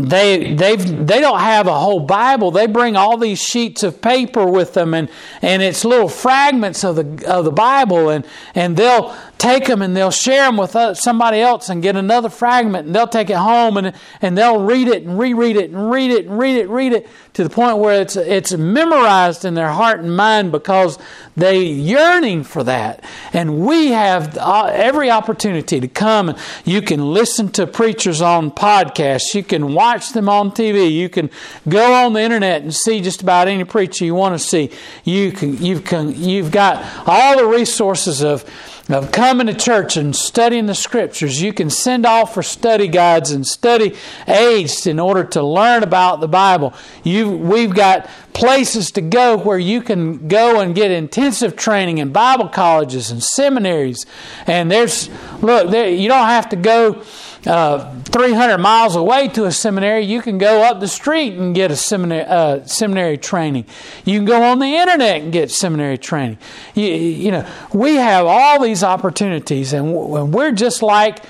[0.00, 2.50] they they've they don't have a whole Bible.
[2.50, 5.08] They bring all these sheets of paper with them, and
[5.42, 8.24] and it's little fragments of the of the Bible, and
[8.54, 12.86] and they'll take them and they'll share them with somebody else and get another fragment
[12.86, 16.12] and they'll take it home and, and they'll read it and reread it and read
[16.12, 19.54] it and read it, and read it to the point where it's, it's memorized in
[19.54, 20.96] their heart and mind because
[21.36, 23.04] they yearning for that.
[23.32, 28.52] And we have uh, every opportunity to come and you can listen to preachers on
[28.52, 29.34] podcasts.
[29.34, 30.92] You can watch them on TV.
[30.92, 31.30] You can
[31.68, 34.70] go on the internet and see just about any preacher you want to see.
[35.02, 38.44] You can, you've, can, you've got all the resources of
[38.88, 41.40] of coming to church and studying the scriptures.
[41.40, 43.94] You can send off for study guides and study
[44.26, 46.74] aids in order to learn about the Bible.
[47.04, 52.12] You, we've got places to go where you can go and get intensive training in
[52.12, 54.04] Bible colleges and seminaries.
[54.46, 55.08] And there's,
[55.40, 57.02] look, there, you don't have to go
[57.46, 61.70] uh, 300 miles away to a seminary, you can go up the street and get
[61.70, 63.66] a seminary, uh, seminary training.
[64.04, 66.38] You can go on the internet and get seminary training.
[66.74, 71.24] You, you know, we have all these opportunities, and we're just like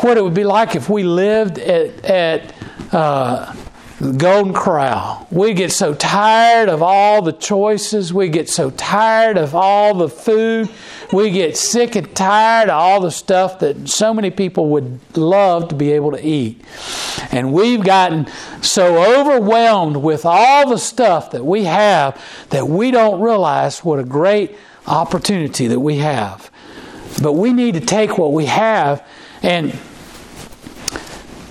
[0.00, 2.54] what it would be like if we lived at, at
[2.94, 3.54] uh,
[4.02, 5.28] the Golden Corral.
[5.30, 8.12] We get so tired of all the choices.
[8.12, 10.68] We get so tired of all the food.
[11.12, 15.68] We get sick and tired of all the stuff that so many people would love
[15.68, 16.64] to be able to eat.
[17.30, 18.26] And we've gotten
[18.60, 24.04] so overwhelmed with all the stuff that we have that we don't realize what a
[24.04, 26.50] great opportunity that we have.
[27.22, 29.06] But we need to take what we have
[29.42, 29.78] and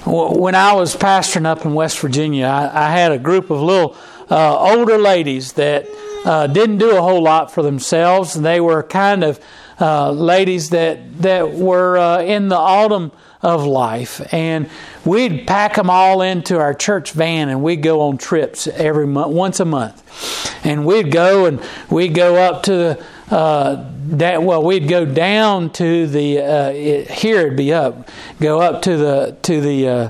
[0.06, 3.96] when I was pastoring up in West Virginia, I, I had a group of little
[4.30, 5.88] uh, older ladies that
[6.26, 8.34] uh, didn't do a whole lot for themselves.
[8.34, 9.40] They were kind of
[9.80, 13.12] uh, ladies that that were uh, in the autumn
[13.42, 14.70] of life, and
[15.04, 19.34] we'd pack them all into our church van, and we'd go on trips every month,
[19.34, 21.60] once a month, and we'd go and
[21.90, 27.10] we'd go up to the uh, that well we'd go down to the uh, it,
[27.10, 30.10] here it'd be up go up to the to the uh,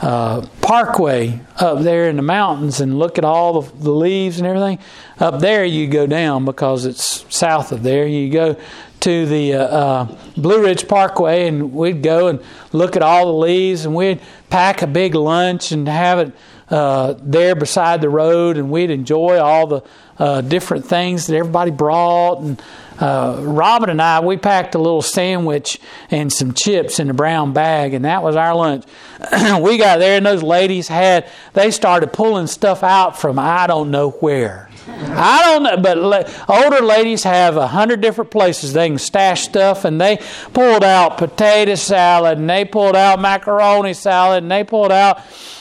[0.00, 4.46] uh, parkway up there in the mountains and look at all the, the, leaves and
[4.48, 4.80] everything.
[5.20, 8.04] Up there you go down because it's south of there.
[8.04, 8.56] You go
[9.00, 13.46] to the uh, uh, Blue Ridge Parkway and we'd go and look at all the
[13.46, 16.34] leaves and we'd pack a big lunch and have it
[16.72, 19.82] uh, there beside the road, and we'd enjoy all the
[20.22, 22.38] uh, different things that everybody brought.
[22.42, 22.62] And
[23.00, 25.80] uh, Robin and I, we packed a little sandwich
[26.12, 28.84] and some chips in a brown bag, and that was our lunch.
[29.60, 33.90] we got there, and those ladies had, they started pulling stuff out from I don't
[33.90, 34.68] know where.
[34.88, 39.42] I don't know, but le- older ladies have a hundred different places they can stash
[39.42, 40.18] stuff, and they
[40.52, 45.20] pulled out potato salad, and they pulled out macaroni salad, and they pulled out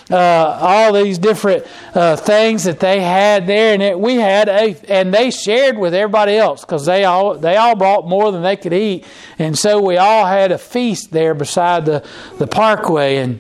[0.10, 4.76] uh, all these different uh, things that they had there, and it, we had a,
[4.90, 8.56] and they shared with everybody else because they all they all brought more than they
[8.56, 9.06] could eat,
[9.38, 12.06] and so we all had a feast there beside the
[12.40, 13.40] the parkway and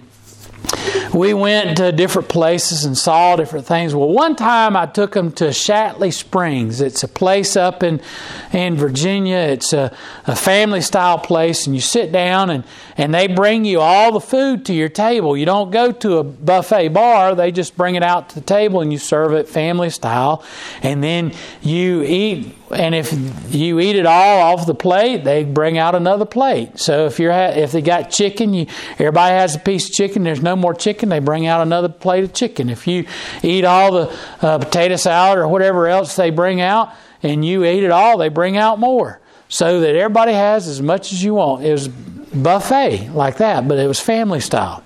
[1.13, 3.93] we went to different places and saw different things.
[3.93, 6.81] Well, one time I took them to Shatley Springs.
[6.81, 8.01] It's a place up in,
[8.53, 9.37] in Virginia.
[9.37, 9.95] It's a,
[10.25, 12.63] a family style place, and you sit down and,
[12.97, 15.35] and they bring you all the food to your table.
[15.35, 18.81] You don't go to a buffet bar, they just bring it out to the table
[18.81, 20.43] and you serve it family style.
[20.81, 23.13] And then you eat and if
[23.53, 26.79] you eat it all off the plate, they bring out another plate.
[26.79, 30.23] So if you're if they got chicken, you, everybody has a piece of chicken.
[30.23, 32.69] There's no more chicken, they bring out another plate of chicken.
[32.69, 33.05] If you
[33.43, 37.83] eat all the uh, potato salad or whatever else they bring out, and you eat
[37.83, 41.63] it all, they bring out more, so that everybody has as much as you want.
[41.63, 44.83] It was buffet like that, but it was family style.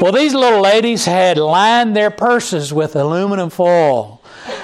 [0.00, 4.20] Well, these little ladies had lined their purses with aluminum foil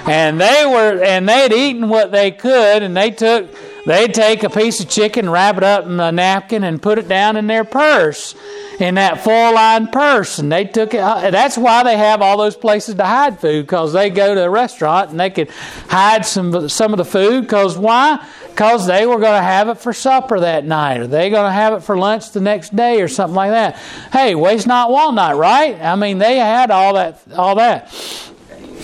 [0.07, 3.49] and they were and they had eaten what they could and they took
[3.87, 7.07] they'd take a piece of chicken, wrap it up in a napkin, and put it
[7.07, 8.35] down in their purse,
[8.79, 10.37] in that full line purse.
[10.37, 10.99] And they took it.
[10.99, 14.43] Uh, that's why they have all those places to hide food, because they go to
[14.43, 15.49] a restaurant and they could
[15.87, 17.41] hide some some of the food.
[17.41, 18.23] Because why?
[18.49, 21.51] Because they were going to have it for supper that night, or they're going to
[21.51, 23.77] have it for lunch the next day, or something like that.
[24.11, 25.79] Hey, waste not, want not, right?
[25.81, 27.93] I mean, they had all that, all that,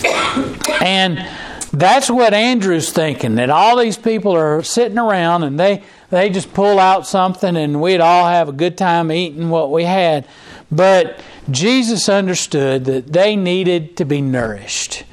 [0.82, 1.20] and
[1.74, 3.36] that's what Andrew's thinking.
[3.36, 7.82] That all these people are sitting around and they they just pull out something and
[7.82, 10.28] we'd all have a good time eating what we had.
[10.72, 11.20] But
[11.50, 15.04] Jesus understood that they needed to be nourished.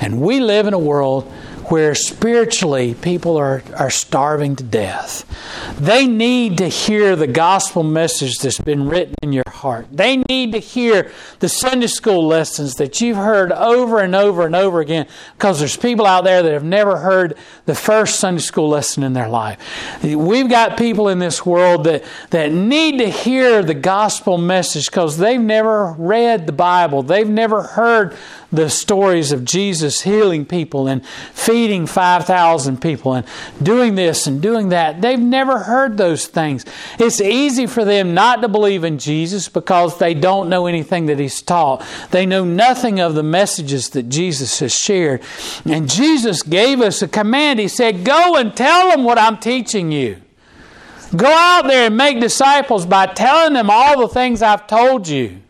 [0.00, 1.32] And we live in a world
[1.70, 5.24] where spiritually people are, are starving to death.
[5.78, 9.86] They need to hear the gospel message that's been written in your heart.
[9.92, 14.56] They need to hear the Sunday school lessons that you've heard over and over and
[14.56, 15.06] over again
[15.36, 19.12] because there's people out there that have never heard the first Sunday school lesson in
[19.12, 19.58] their life.
[20.02, 25.18] We've got people in this world that, that need to hear the gospel message because
[25.18, 28.16] they've never read the Bible, they've never heard
[28.52, 33.26] the stories of Jesus healing people and feeding 5,000 people and
[33.62, 35.00] doing this and doing that.
[35.00, 36.64] They've never heard those things.
[36.98, 41.18] It's easy for them not to believe in Jesus because they don't know anything that
[41.18, 41.84] He's taught.
[42.10, 45.22] They know nothing of the messages that Jesus has shared.
[45.64, 47.60] And Jesus gave us a command.
[47.60, 50.20] He said, Go and tell them what I'm teaching you.
[51.16, 55.40] Go out there and make disciples by telling them all the things I've told you.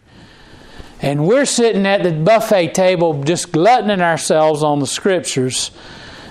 [1.03, 5.71] And we're sitting at the buffet table just gluttoning ourselves on the scriptures.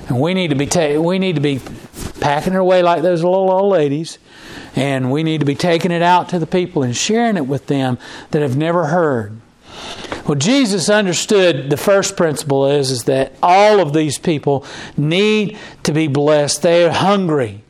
[0.07, 1.59] And we need to be ta- we need to be
[2.19, 4.19] packing it away like those little old ladies.
[4.75, 7.67] And we need to be taking it out to the people and sharing it with
[7.67, 7.97] them
[8.31, 9.39] that have never heard.
[10.27, 14.65] Well, Jesus understood the first principle is, is that all of these people
[14.95, 16.61] need to be blessed.
[16.61, 17.63] They are hungry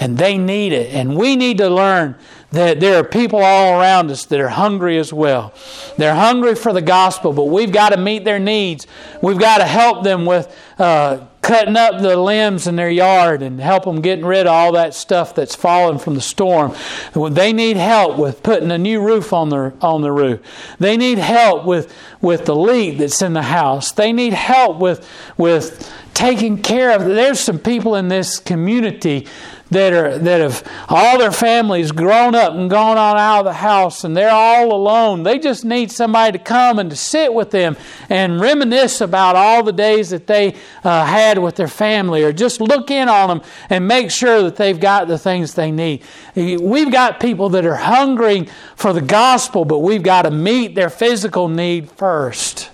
[0.00, 0.92] and they need it.
[0.92, 2.16] And we need to learn
[2.52, 5.52] that there are people all around us that are hungry as well.
[5.96, 8.86] They're hungry for the gospel, but we've got to meet their needs.
[9.20, 13.60] We've got to help them with uh, cutting up the limbs in their yard and
[13.60, 16.74] help them getting rid of all that stuff that's fallen from the storm.
[17.14, 20.40] They need help with putting a new roof on their on the roof.
[20.78, 23.92] They need help with with the leak that's in the house.
[23.92, 27.04] They need help with with taking care of.
[27.04, 29.26] There's some people in this community
[29.72, 33.52] that are that have all their families grown up and gone on out of the
[33.52, 35.22] house and they're all alone.
[35.22, 37.76] They just need somebody to come and to sit with them
[38.08, 40.54] and reminisce about all the days that they
[40.84, 44.56] uh, had with their family, or just look in on them and make sure that
[44.56, 46.02] they've got the things they need.
[46.34, 50.90] We've got people that are hungering for the gospel, but we've got to meet their
[50.90, 52.70] physical need first.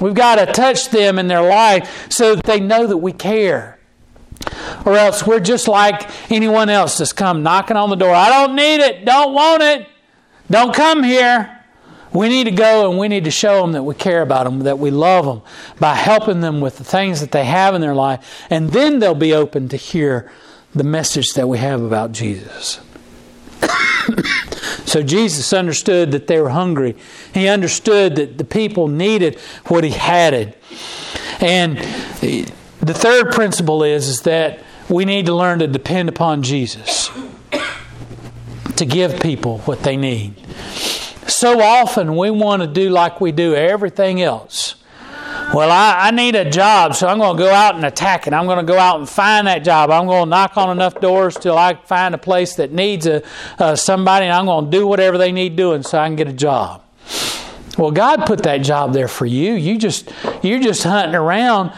[0.00, 3.73] We've got to touch them in their life so that they know that we care
[4.84, 8.14] or else we're just like anyone else that's come knocking on the door.
[8.14, 9.86] I don't need it, don't want it,
[10.50, 11.50] don't come here.
[12.12, 14.60] We need to go and we need to show them that we care about them,
[14.60, 15.42] that we love them
[15.80, 19.16] by helping them with the things that they have in their life, and then they'll
[19.16, 20.30] be open to hear
[20.74, 22.80] the message that we have about Jesus.
[24.84, 26.96] so Jesus understood that they were hungry.
[27.32, 30.56] He understood that the people needed what he had.
[31.40, 31.78] And
[32.84, 37.10] the third principle is, is that we need to learn to depend upon Jesus
[38.76, 40.34] to give people what they need.
[41.26, 44.76] So often we want to do like we do everything else.
[45.52, 48.32] Well, I, I need a job, so I'm going to go out and attack it.
[48.32, 49.90] I'm going to go out and find that job.
[49.90, 53.22] I'm going to knock on enough doors till I find a place that needs a,
[53.58, 56.28] uh, somebody, and I'm going to do whatever they need doing so I can get
[56.28, 56.82] a job.
[57.78, 59.54] Well, God put that job there for you.
[59.54, 60.12] You just
[60.42, 61.72] you're just hunting around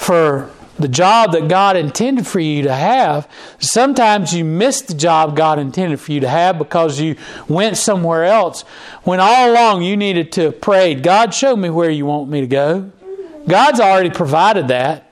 [0.00, 3.28] for the job that God intended for you to have.
[3.58, 7.16] Sometimes you miss the job God intended for you to have because you
[7.48, 8.62] went somewhere else
[9.02, 12.40] when all along you needed to have prayed, God, show me where you want me
[12.40, 12.90] to go.
[13.46, 15.06] God's already provided that.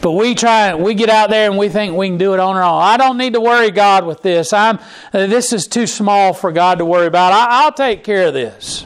[0.00, 2.56] But we try, we get out there and we think we can do it on
[2.56, 2.82] our own.
[2.82, 4.52] I don't need to worry God with this.
[4.52, 4.78] I'm,
[5.12, 7.32] this is too small for God to worry about.
[7.32, 8.82] I, I'll take care of this.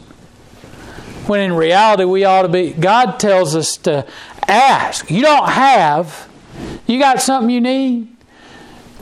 [1.26, 4.06] When in reality, we ought to be, God tells us to
[4.48, 5.10] Ask.
[5.10, 6.28] You don't have,
[6.86, 8.08] you got something you need?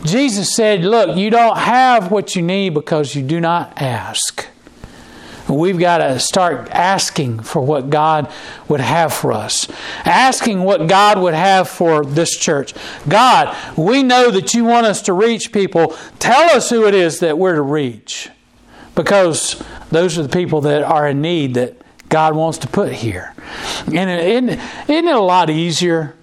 [0.05, 4.47] Jesus said, Look, you don't have what you need because you do not ask.
[5.49, 8.33] We've got to start asking for what God
[8.69, 9.69] would have for us.
[10.05, 12.73] Asking what God would have for this church.
[13.07, 15.95] God, we know that you want us to reach people.
[16.19, 18.31] Tell us who it is that we're to reach.
[18.95, 21.77] Because those are the people that are in need that
[22.15, 23.35] God wants to put here.
[23.93, 24.51] And isn't,
[24.89, 26.15] isn't it a lot easier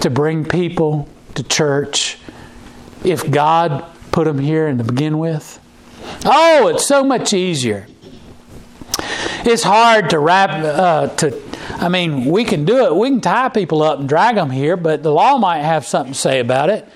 [0.00, 2.16] to bring people to church
[3.04, 5.60] if God put them here and to begin with?
[6.24, 7.88] Oh, it's so much easier.
[9.44, 11.42] It's hard to wrap uh, to.
[11.72, 12.96] I mean, we can do it.
[12.96, 16.14] We can tie people up and drag them here, but the law might have something
[16.14, 16.88] to say about it.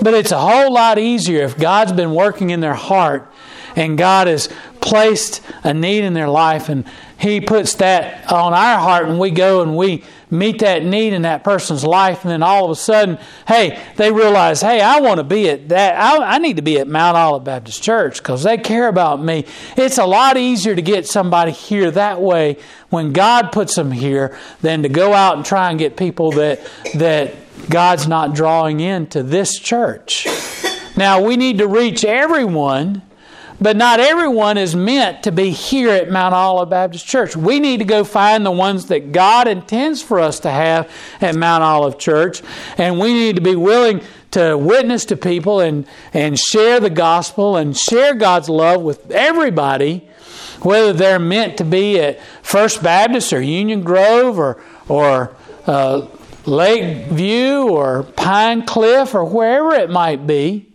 [0.00, 3.32] But it's a whole lot easier if God's been working in their heart
[3.76, 4.48] and God has
[4.80, 6.84] placed a need in their life and
[7.18, 11.22] He puts that on our heart and we go and we meet that need in
[11.22, 15.18] that person's life and then all of a sudden, hey, they realize, hey, I want
[15.18, 15.98] to be at that.
[15.98, 19.46] I, I need to be at Mount Olive Baptist Church because they care about me.
[19.76, 22.58] It's a lot easier to get somebody here that way
[22.90, 26.60] when God puts them here than to go out and try and get people that
[26.94, 27.34] that
[27.68, 30.26] God's not drawing into this church.
[30.96, 33.02] Now, we need to reach everyone,
[33.60, 37.36] but not everyone is meant to be here at Mount Olive Baptist Church.
[37.36, 40.90] We need to go find the ones that God intends for us to have
[41.20, 42.42] at Mount Olive Church,
[42.76, 47.56] and we need to be willing to witness to people and, and share the gospel
[47.56, 50.06] and share God's love with everybody,
[50.60, 55.34] whether they're meant to be at First Baptist or Union Grove or, or
[55.66, 56.06] uh,
[56.44, 60.67] Lakeview or Pine Cliff or wherever it might be.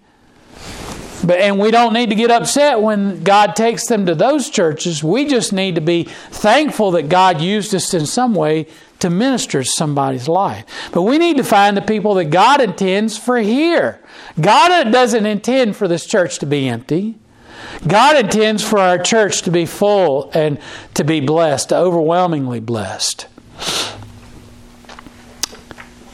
[1.24, 5.03] But, and we don't need to get upset when God takes them to those churches.
[5.03, 8.67] We just need to be thankful that God used us in some way
[8.99, 10.65] to minister to somebody's life.
[10.91, 13.99] But we need to find the people that God intends for here.
[14.39, 17.15] God doesn't intend for this church to be empty.
[17.88, 20.59] God intends for our church to be full and
[20.93, 23.28] to be blessed, overwhelmingly blessed.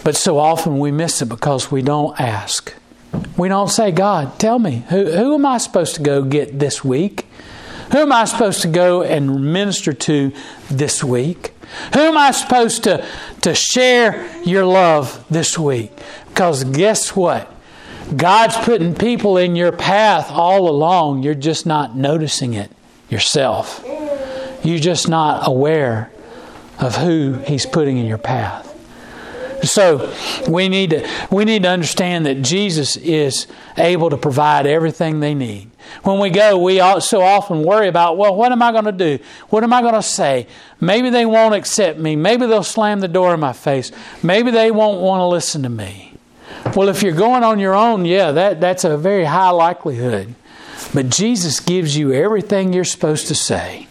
[0.04, 2.74] But so often we miss it because we don't ask.
[3.38, 6.84] We don't say, God, tell me, who, who am I supposed to go get this
[6.84, 7.26] week?
[7.92, 10.32] Who am I supposed to go and minister to
[10.70, 11.54] this week?
[11.94, 13.06] Who am I supposed to,
[13.42, 15.92] to share your love this week?
[16.28, 17.52] Because guess what?
[18.16, 21.24] God's putting people in your path all along.
[21.24, 22.72] You're just not noticing it
[23.10, 23.84] yourself.
[24.64, 26.12] You're just not aware
[26.80, 28.69] of who He's putting in your path.
[29.64, 30.14] So
[30.48, 33.48] we need to we need to understand that Jesus is
[33.78, 35.70] able to provide everything they need.
[36.04, 39.20] When we go, we so often worry about, well, what am I going to do?
[39.50, 40.48] What am I going to say?
[40.80, 42.16] Maybe they won't accept me.
[42.16, 43.92] Maybe they'll slam the door in my face.
[44.22, 46.14] Maybe they won't want to listen to me.
[46.76, 50.36] Well, if you're going on your own, yeah, that, that's a very high likelihood.
[50.94, 53.88] But Jesus gives you everything you're supposed to say.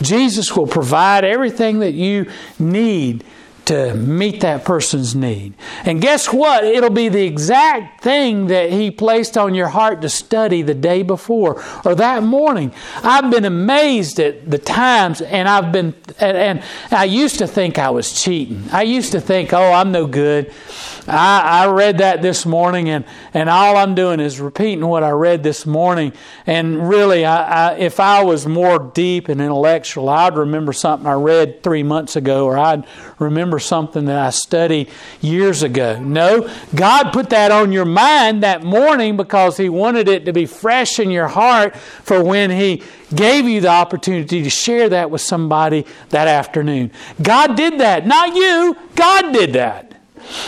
[0.00, 3.24] Jesus will provide everything that you need
[3.66, 5.54] to meet that person's need.
[5.84, 6.64] And guess what?
[6.64, 11.02] It'll be the exact thing that He placed on your heart to study the day
[11.02, 12.72] before or that morning.
[13.02, 17.90] I've been amazed at the times, and I've been, and, I used to think I
[17.90, 18.64] was cheating.
[18.72, 20.52] I used to think, oh, I'm no good.
[21.08, 25.10] I, I read that this morning, and, and all I'm doing is repeating what I
[25.10, 26.12] read this morning.
[26.46, 31.14] And really, I, I, if I was more deep and intellectual, I'd remember something I
[31.14, 32.86] read three months ago, or I'd
[33.18, 34.90] remember something that I studied
[35.20, 35.98] years ago.
[35.98, 40.46] No, God put that on your mind that morning because He wanted it to be
[40.46, 42.82] fresh in your heart for when He
[43.12, 46.92] gave you the opportunity to share that with somebody that afternoon.
[47.20, 48.76] God did that, not you.
[48.94, 49.91] God did that.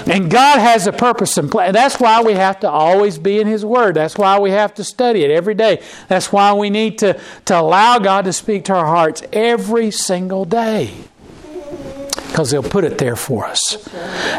[0.06, 1.72] And God has a purpose and plan.
[1.72, 3.96] That's why we have to always be in His Word.
[3.96, 5.82] That's why we have to study it every day.
[6.08, 10.44] That's why we need to, to allow God to speak to our hearts every single
[10.44, 10.92] day.
[12.28, 13.88] Because He'll put it there for us.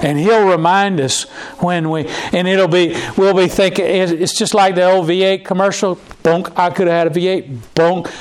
[0.03, 1.23] And He'll remind us
[1.59, 5.95] when we, and it'll be, we'll be thinking, it's just like the old V8 commercial.
[6.23, 7.57] Bonk, I could have had a V8.
[7.75, 8.11] Bonk.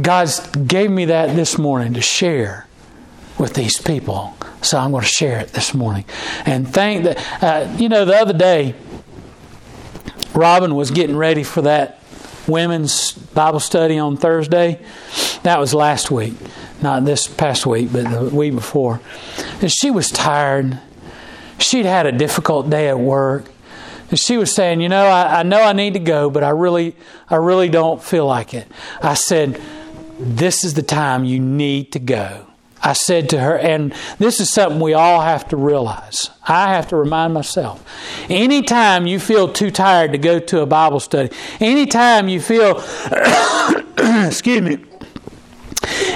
[0.00, 2.66] God gave me that this morning to share
[3.38, 4.36] with these people.
[4.62, 6.04] So I'm going to share it this morning.
[6.46, 8.74] And thank that, uh, you know, the other day,
[10.34, 12.00] Robin was getting ready for that
[12.46, 14.80] women's Bible study on Thursday.
[15.42, 16.34] That was last week,
[16.80, 19.00] not this past week, but the week before.
[19.60, 20.78] And she was tired.
[21.58, 23.46] She'd had a difficult day at work.
[24.10, 26.50] And she was saying, you know, I, I know I need to go, but I
[26.50, 26.94] really,
[27.28, 28.68] I really don't feel like it.
[29.00, 29.60] I said,
[30.18, 32.46] this is the time you need to go.
[32.82, 36.30] I said to her, and this is something we all have to realize.
[36.46, 37.84] I have to remind myself.
[38.28, 41.30] Anytime you feel too tired to go to a Bible study,
[41.60, 42.78] anytime you feel,
[44.26, 44.84] excuse me,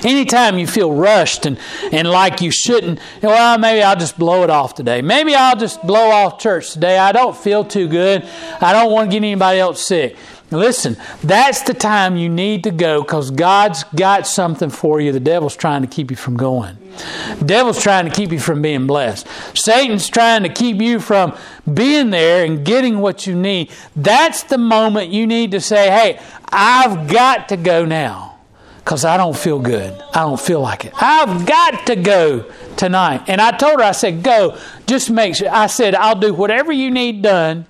[0.05, 1.59] Anytime you feel rushed and,
[1.91, 5.03] and like you shouldn't, well, maybe I'll just blow it off today.
[5.03, 6.99] Maybe I'll just blow off church today.
[6.99, 8.25] I don't feel too good.
[8.61, 10.17] I don't want to get anybody else sick.
[10.51, 15.11] Listen, that's the time you need to go because God's got something for you.
[15.11, 16.79] The devil's trying to keep you from going.
[17.39, 19.27] The devil's trying to keep you from being blessed.
[19.55, 21.37] Satan's trying to keep you from
[21.73, 23.73] being there and getting what you need.
[23.97, 26.21] That's the moment you need to say, hey,
[26.51, 28.39] I've got to go now
[28.79, 30.01] because I don't feel good.
[30.15, 30.93] I don't feel like it.
[31.03, 33.25] I've got to go tonight.
[33.27, 34.57] And I told her, I said, go.
[34.87, 35.49] Just make sure.
[35.51, 37.67] I said, I'll do whatever you need done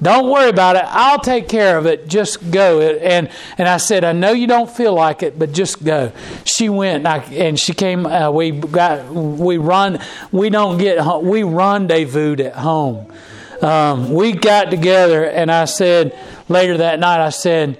[0.00, 0.84] don't worry about it.
[0.86, 2.08] I'll take care of it.
[2.08, 2.80] Just go.
[2.80, 6.12] And and I said, I know you don't feel like it, but just go.
[6.44, 8.06] She went and, I, and she came.
[8.06, 9.98] Uh, we got we run.
[10.30, 13.12] We don't get we rendezvoused at home.
[13.60, 16.16] Um, we got together, and I said
[16.48, 17.76] later that night, I said,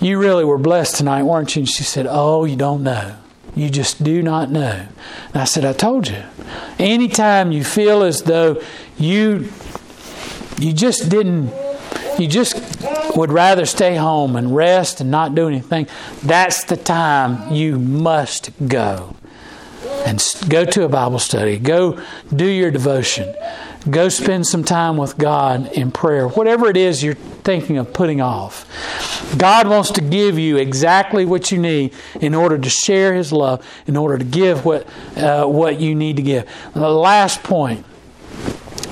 [0.00, 3.16] "You really were blessed tonight, weren't you?" And she said, "Oh, you don't know."
[3.54, 4.86] You just do not know.
[5.32, 6.22] And I said, I told you.
[6.78, 8.60] Anytime you feel as though
[8.98, 9.50] you
[10.58, 11.52] you just didn't
[12.18, 12.56] you just
[13.16, 15.86] would rather stay home and rest and not do anything.
[16.22, 19.16] That's the time you must go.
[20.06, 21.58] And go to a bible study.
[21.58, 22.00] Go
[22.34, 23.34] do your devotion.
[23.88, 26.26] Go spend some time with god in prayer.
[26.26, 28.66] Whatever it is you're thinking of putting off.
[29.36, 33.64] God wants to give you exactly what you need in order to share his love
[33.86, 34.86] in order to give what
[35.16, 36.48] uh, what you need to give.
[36.74, 37.84] The last point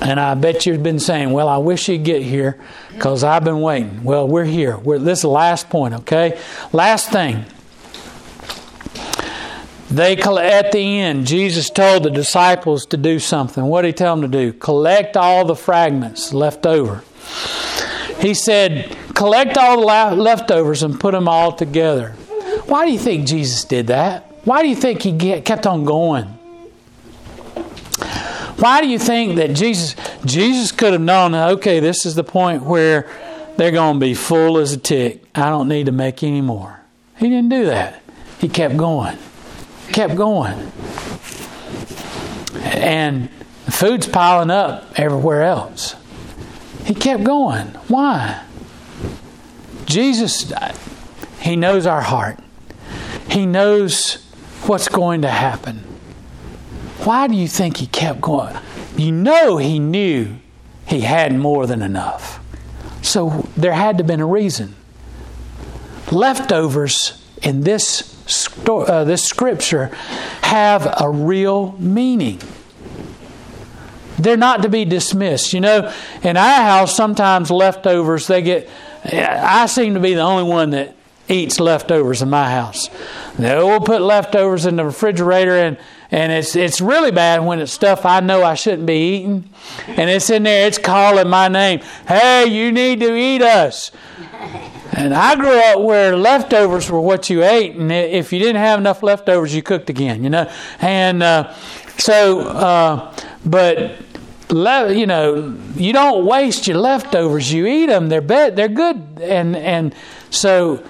[0.01, 2.59] and I bet you've been saying, Well, I wish you'd get here
[2.93, 4.03] because I've been waiting.
[4.03, 4.77] Well, we're here.
[4.77, 6.39] We're, this is the last point, okay?
[6.71, 7.45] Last thing.
[9.89, 13.63] They at the end, Jesus told the disciples to do something.
[13.63, 14.51] What did he tell them to do?
[14.51, 17.03] Collect all the fragments left over.
[18.19, 22.09] He said, Collect all the leftovers and put them all together.
[22.65, 24.23] Why do you think Jesus did that?
[24.43, 26.34] Why do you think he kept on going?
[28.57, 32.63] Why do you think that Jesus Jesus could have known, okay, this is the point
[32.63, 33.09] where
[33.57, 35.23] they're going to be full as a tick.
[35.33, 36.79] I don't need to make any more.
[37.17, 38.01] He didn't do that.
[38.39, 39.17] He kept going.
[39.91, 40.71] Kept going.
[42.61, 43.29] And
[43.69, 45.95] food's piling up everywhere else.
[46.83, 47.67] He kept going.
[47.87, 48.43] Why?
[49.85, 50.51] Jesus,
[51.39, 52.39] He knows our heart.
[53.29, 54.23] He knows
[54.63, 55.83] what's going to happen.
[57.03, 58.55] Why do you think he kept going?
[58.97, 60.37] You know he knew
[60.87, 62.39] he had more than enough.
[63.01, 64.75] So there had to have been a reason.
[66.11, 68.15] Leftovers in this
[68.67, 69.87] uh, this scripture
[70.41, 72.39] have a real meaning.
[74.17, 75.53] They're not to be dismissed.
[75.53, 75.93] You know,
[76.23, 78.69] in our house, sometimes leftovers they get.
[79.03, 80.95] I seem to be the only one that
[81.27, 82.89] eats leftovers in my house.
[83.37, 85.77] They will put leftovers in the refrigerator, and
[86.15, 89.49] and it's it's really bad when it's stuff I know I shouldn't be eating,
[89.85, 90.65] and it's in there.
[90.65, 91.81] It's calling my name.
[92.07, 93.91] Hey, you need to eat us.
[94.93, 98.79] And I grew up where leftovers were what you ate, and if you didn't have
[98.79, 100.23] enough leftovers, you cooked again.
[100.23, 100.49] You know,
[100.79, 101.53] and uh,
[101.97, 103.13] so, uh,
[103.45, 103.97] but
[104.49, 107.51] le- you know, you don't waste your leftovers.
[107.51, 108.07] You eat them.
[108.07, 109.93] They're be- they're good, and and
[110.29, 110.81] so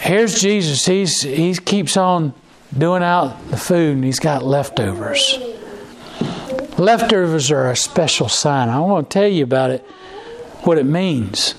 [0.00, 0.86] here's Jesus.
[0.86, 2.34] He's he keeps on
[2.78, 5.38] doing out the food and he's got leftovers.
[6.78, 8.68] Leftovers are a special sign.
[8.68, 9.82] I want to tell you about it,
[10.62, 11.54] what it means.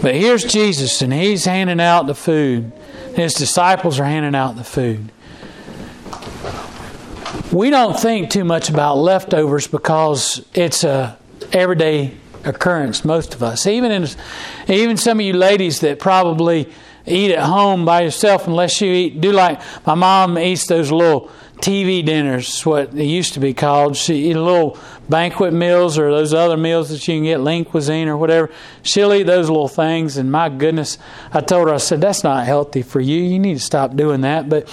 [0.00, 2.72] But here's Jesus and he's handing out the food.
[3.14, 5.10] His disciples are handing out the food.
[7.52, 11.18] We don't think too much about leftovers because it's a
[11.52, 13.66] everyday occurrence most of us.
[13.66, 14.08] Even in,
[14.68, 16.72] even some of you ladies that probably
[17.06, 21.30] eat at home by yourself unless you eat do like my mom eats those little
[21.62, 23.96] TV dinners, what they used to be called.
[23.96, 24.76] She eat little
[25.08, 28.50] banquet meals or those other meals that you can get, lean cuisine or whatever.
[28.82, 30.98] She'll eat those little things, and my goodness,
[31.32, 33.22] I told her, I said, that's not healthy for you.
[33.22, 34.48] You need to stop doing that.
[34.48, 34.64] But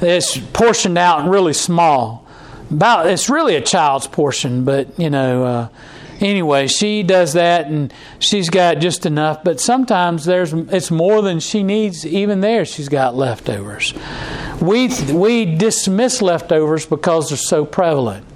[0.00, 2.26] it's portioned out really small.
[2.70, 5.44] About it's really a child's portion, but you know.
[5.44, 5.68] Uh,
[6.20, 9.42] anyway, she does that and she's got just enough.
[9.44, 12.06] But sometimes there's it's more than she needs.
[12.06, 13.94] Even there, she's got leftovers.
[14.60, 18.26] We we dismiss leftovers because they're so prevalent.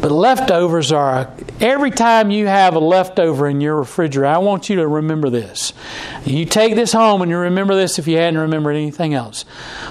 [0.00, 4.26] But leftovers are every time you have a leftover in your refrigerator.
[4.26, 5.72] I want you to remember this.
[6.26, 9.46] You take this home and you remember this if you hadn't remembered anything else.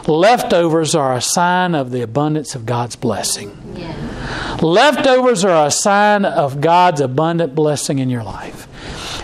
[0.05, 3.57] Leftovers are a sign of the abundance of God's blessing.
[3.75, 4.59] Yeah.
[4.61, 8.67] Leftovers are a sign of God's abundant blessing in your life.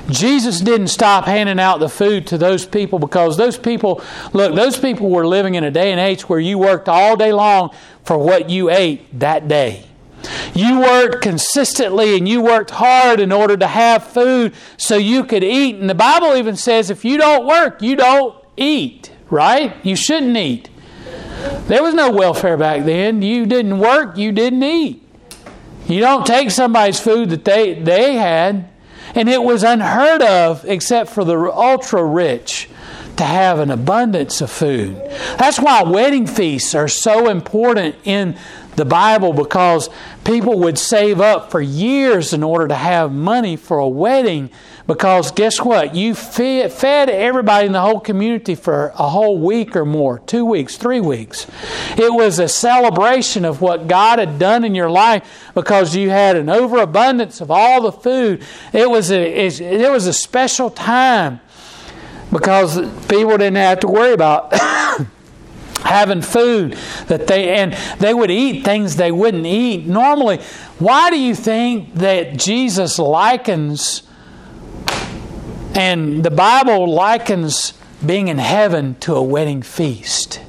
[0.10, 4.02] Jesus didn't stop handing out the food to those people because those people,
[4.34, 7.32] look, those people were living in a day and age where you worked all day
[7.32, 7.70] long
[8.04, 9.86] for what you ate that day.
[10.54, 15.44] You worked consistently and you worked hard in order to have food so you could
[15.44, 15.76] eat.
[15.76, 19.74] And the Bible even says if you don't work, you don't eat, right?
[19.84, 20.70] You shouldn't eat.
[21.68, 23.22] There was no welfare back then.
[23.22, 25.04] You didn't work, you didn't eat.
[25.88, 28.70] You don't take somebody's food that they, they had.
[29.16, 32.70] And it was unheard of, except for the ultra rich,
[33.18, 34.96] to have an abundance of food.
[35.38, 38.38] That's why wedding feasts are so important in
[38.80, 39.90] the Bible because
[40.24, 44.50] people would save up for years in order to have money for a wedding.
[44.88, 45.94] Because guess what?
[45.94, 50.78] You fed, everybody in the whole community for a whole week or more two weeks,
[50.78, 51.46] three weeks.
[51.98, 56.38] It was a celebration of what God had done in your life because you had
[56.38, 58.44] an overabundance of all the food.
[58.74, 61.42] It was a, it was a special time
[62.32, 62.78] because
[63.08, 64.54] people didn't have to worry about
[65.84, 66.74] having food
[67.08, 69.86] that they and they would eat things they wouldn't eat.
[69.86, 70.40] Normally
[70.80, 74.04] why do you think that jesus likens
[75.76, 77.74] and the bible likens
[78.06, 80.40] being in heaven to a wedding feast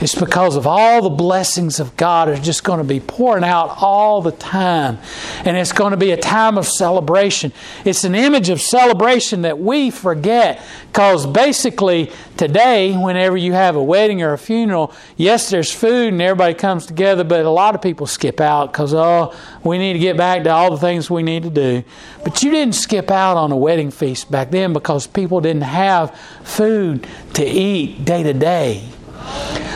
[0.00, 3.76] it's because of all the blessings of God are just going to be pouring out
[3.82, 4.98] all the time.
[5.44, 7.52] And it's going to be a time of celebration.
[7.84, 10.62] It's an image of celebration that we forget.
[10.86, 16.22] Because basically, today, whenever you have a wedding or a funeral, yes, there's food and
[16.22, 19.98] everybody comes together, but a lot of people skip out because, oh, we need to
[19.98, 21.84] get back to all the things we need to do.
[22.24, 26.18] But you didn't skip out on a wedding feast back then because people didn't have
[26.42, 28.88] food to eat day to day.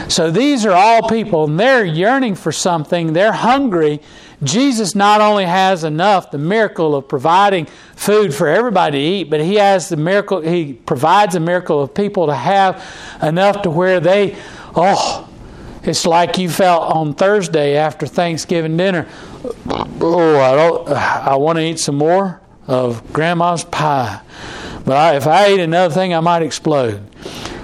[0.09, 4.01] So these are all people, and they're yearning for something, they're hungry.
[4.43, 9.41] Jesus not only has enough, the miracle of providing food for everybody to eat, but
[9.41, 12.85] he has the miracle, he provides a miracle of people to have
[13.23, 14.37] enough to where they,
[14.77, 15.29] oh,
[15.83, 19.07] it's like you felt on Thursday after Thanksgiving dinner.
[20.01, 24.21] Oh, I don't, I want to eat some more of Grandma's pie,
[24.85, 27.03] but I, if I ate another thing, I might explode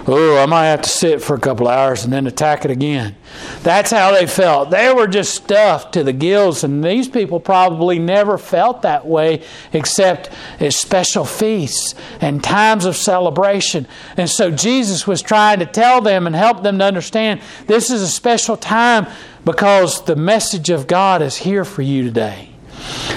[0.06, 3.16] oh, I might have to sit for a couple hours and then attack it again.
[3.62, 4.70] That's how they felt.
[4.70, 9.42] They were just stuffed to the gills, and these people probably never felt that way
[9.72, 13.86] except at special feasts and times of celebration.
[14.16, 18.02] And so Jesus was trying to tell them and help them to understand this is
[18.02, 19.06] a special time
[19.44, 22.50] because the message of God is here for you today.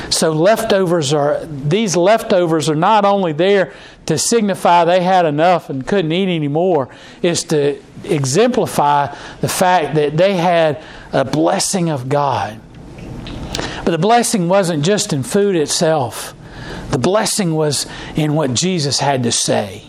[0.09, 3.73] So leftovers are these leftovers are not only there
[4.05, 6.89] to signify they had enough and couldn't eat anymore,
[7.21, 12.59] is to exemplify the fact that they had a blessing of God.
[13.85, 16.33] But the blessing wasn't just in food itself.
[16.91, 17.85] The blessing was
[18.15, 19.83] in what Jesus had to say.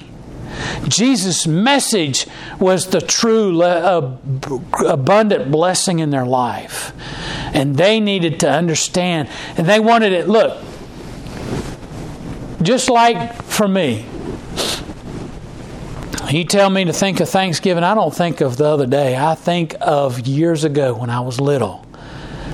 [0.89, 2.27] Jesus' message
[2.59, 6.93] was the true abundant blessing in their life.
[7.53, 9.29] And they needed to understand.
[9.57, 10.29] And they wanted it.
[10.29, 10.61] Look,
[12.65, 14.07] just like for me,
[16.31, 19.17] you tell me to think of Thanksgiving, I don't think of the other day.
[19.17, 21.87] I think of years ago when I was little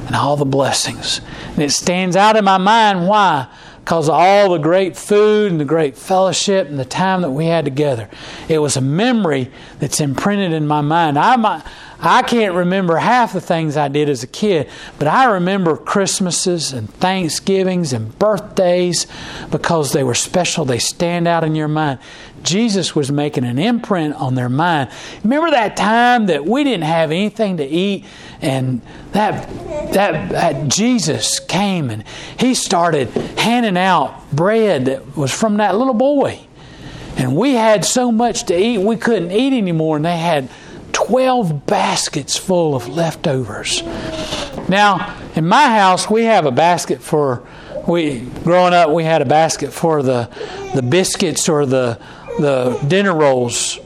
[0.07, 1.21] and all the blessings.
[1.51, 3.07] And it stands out in my mind.
[3.07, 3.49] Why?
[3.91, 7.47] because of all the great food and the great fellowship and the time that we
[7.47, 8.09] had together.
[8.49, 9.51] It was a memory
[9.81, 11.19] that's imprinted in my mind.
[11.19, 11.65] I might,
[12.03, 16.73] I can't remember half the things I did as a kid, but I remember Christmases
[16.73, 19.07] and Thanksgivings and birthdays
[19.51, 20.65] because they were special.
[20.65, 21.99] They stand out in your mind.
[22.43, 24.91] Jesus was making an imprint on their mind.
[25.23, 28.07] Remember that time that we didn't have anything to eat
[28.41, 28.81] and
[29.13, 29.47] that,
[29.93, 32.05] that, that Jesus came and
[32.39, 36.41] he started handing out bread that was from that little boy.
[37.17, 40.49] And we had so much to eat, we couldn't eat anymore, and they had
[40.93, 43.83] 12 baskets full of leftovers.
[44.69, 47.47] Now, in my house, we have a basket for
[47.87, 50.29] we growing up we had a basket for the
[50.75, 51.99] the biscuits or the
[52.39, 53.79] the dinner rolls.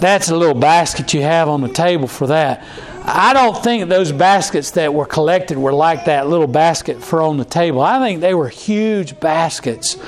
[0.00, 2.64] That's a little basket you have on the table for that.
[3.06, 7.36] I don't think those baskets that were collected were like that little basket for on
[7.36, 7.82] the table.
[7.82, 9.98] I think they were huge baskets,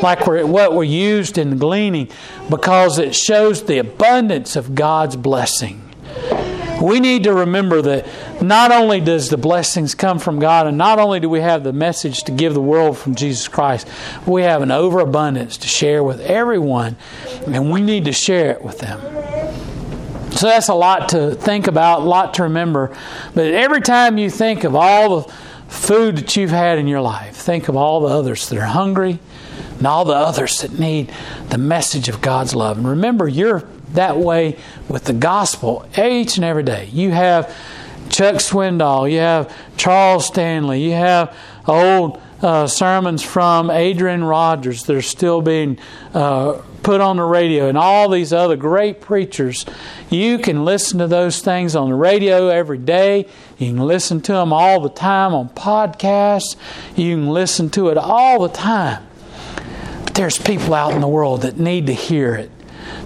[0.00, 2.10] like what were used in gleaning,
[2.48, 5.80] because it shows the abundance of God's blessing.
[6.80, 8.06] We need to remember that
[8.40, 11.72] not only does the blessings come from God, and not only do we have the
[11.72, 13.88] message to give the world from Jesus Christ,
[14.26, 16.96] we have an overabundance to share with everyone,
[17.46, 19.00] and we need to share it with them.
[20.34, 22.96] So that's a lot to think about, a lot to remember.
[23.34, 25.32] But every time you think of all the
[25.68, 29.20] food that you've had in your life, think of all the others that are hungry,
[29.78, 31.12] and all the others that need
[31.50, 32.78] the message of God's love.
[32.78, 33.60] And remember, you're
[33.92, 34.58] that way
[34.88, 36.88] with the gospel each and every day.
[36.92, 37.54] You have
[38.08, 44.96] Chuck Swindoll, you have Charles Stanley, you have old uh, sermons from Adrian Rogers that
[44.96, 45.78] are still being
[46.12, 49.64] uh, put on the radio, and all these other great preachers.
[50.10, 53.26] You can listen to those things on the radio every day.
[53.58, 56.56] You can listen to them all the time on podcasts.
[56.94, 59.04] You can listen to it all the time.
[60.04, 62.50] But there's people out in the world that need to hear it.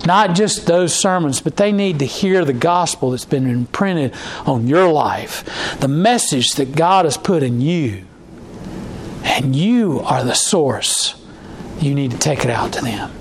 [0.05, 4.13] Not just those sermons, but they need to hear the gospel that's been imprinted
[4.45, 5.77] on your life.
[5.81, 8.05] The message that God has put in you.
[9.23, 11.15] And you are the source.
[11.81, 13.13] You need to take it out to them.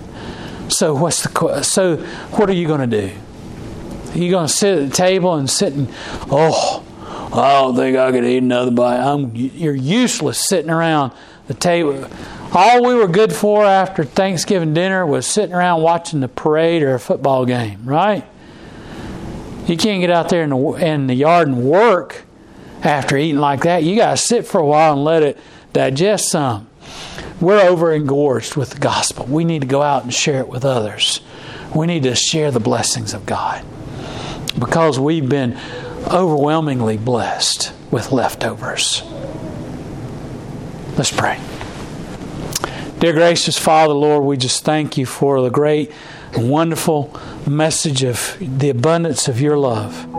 [0.70, 3.14] So what's the so what are you going to do?
[4.12, 5.88] Are you going to sit at the table and sit and
[6.30, 6.84] oh
[7.34, 9.00] I don't think I could eat another bite.
[9.00, 11.12] I'm, you're useless sitting around
[11.48, 12.08] the table.
[12.54, 16.96] All we were good for after Thanksgiving dinner was sitting around watching the parade or
[16.96, 18.26] a football game, right?
[19.68, 22.24] You can't get out there in the, in the yard and work
[22.84, 23.84] after eating like that.
[23.84, 25.38] You got to sit for a while and let it
[25.78, 26.68] digest some.
[27.40, 29.26] We're over engorged with the gospel.
[29.26, 31.22] We need to go out and share it with others.
[31.76, 33.64] We need to share the blessings of God
[34.58, 35.56] because we've been
[36.08, 39.04] overwhelmingly blessed with leftovers.
[40.98, 41.40] Let's pray.
[42.98, 45.92] Dear gracious Father, Lord, we just thank you for the great
[46.36, 47.16] wonderful
[47.46, 50.17] message of the abundance of your love.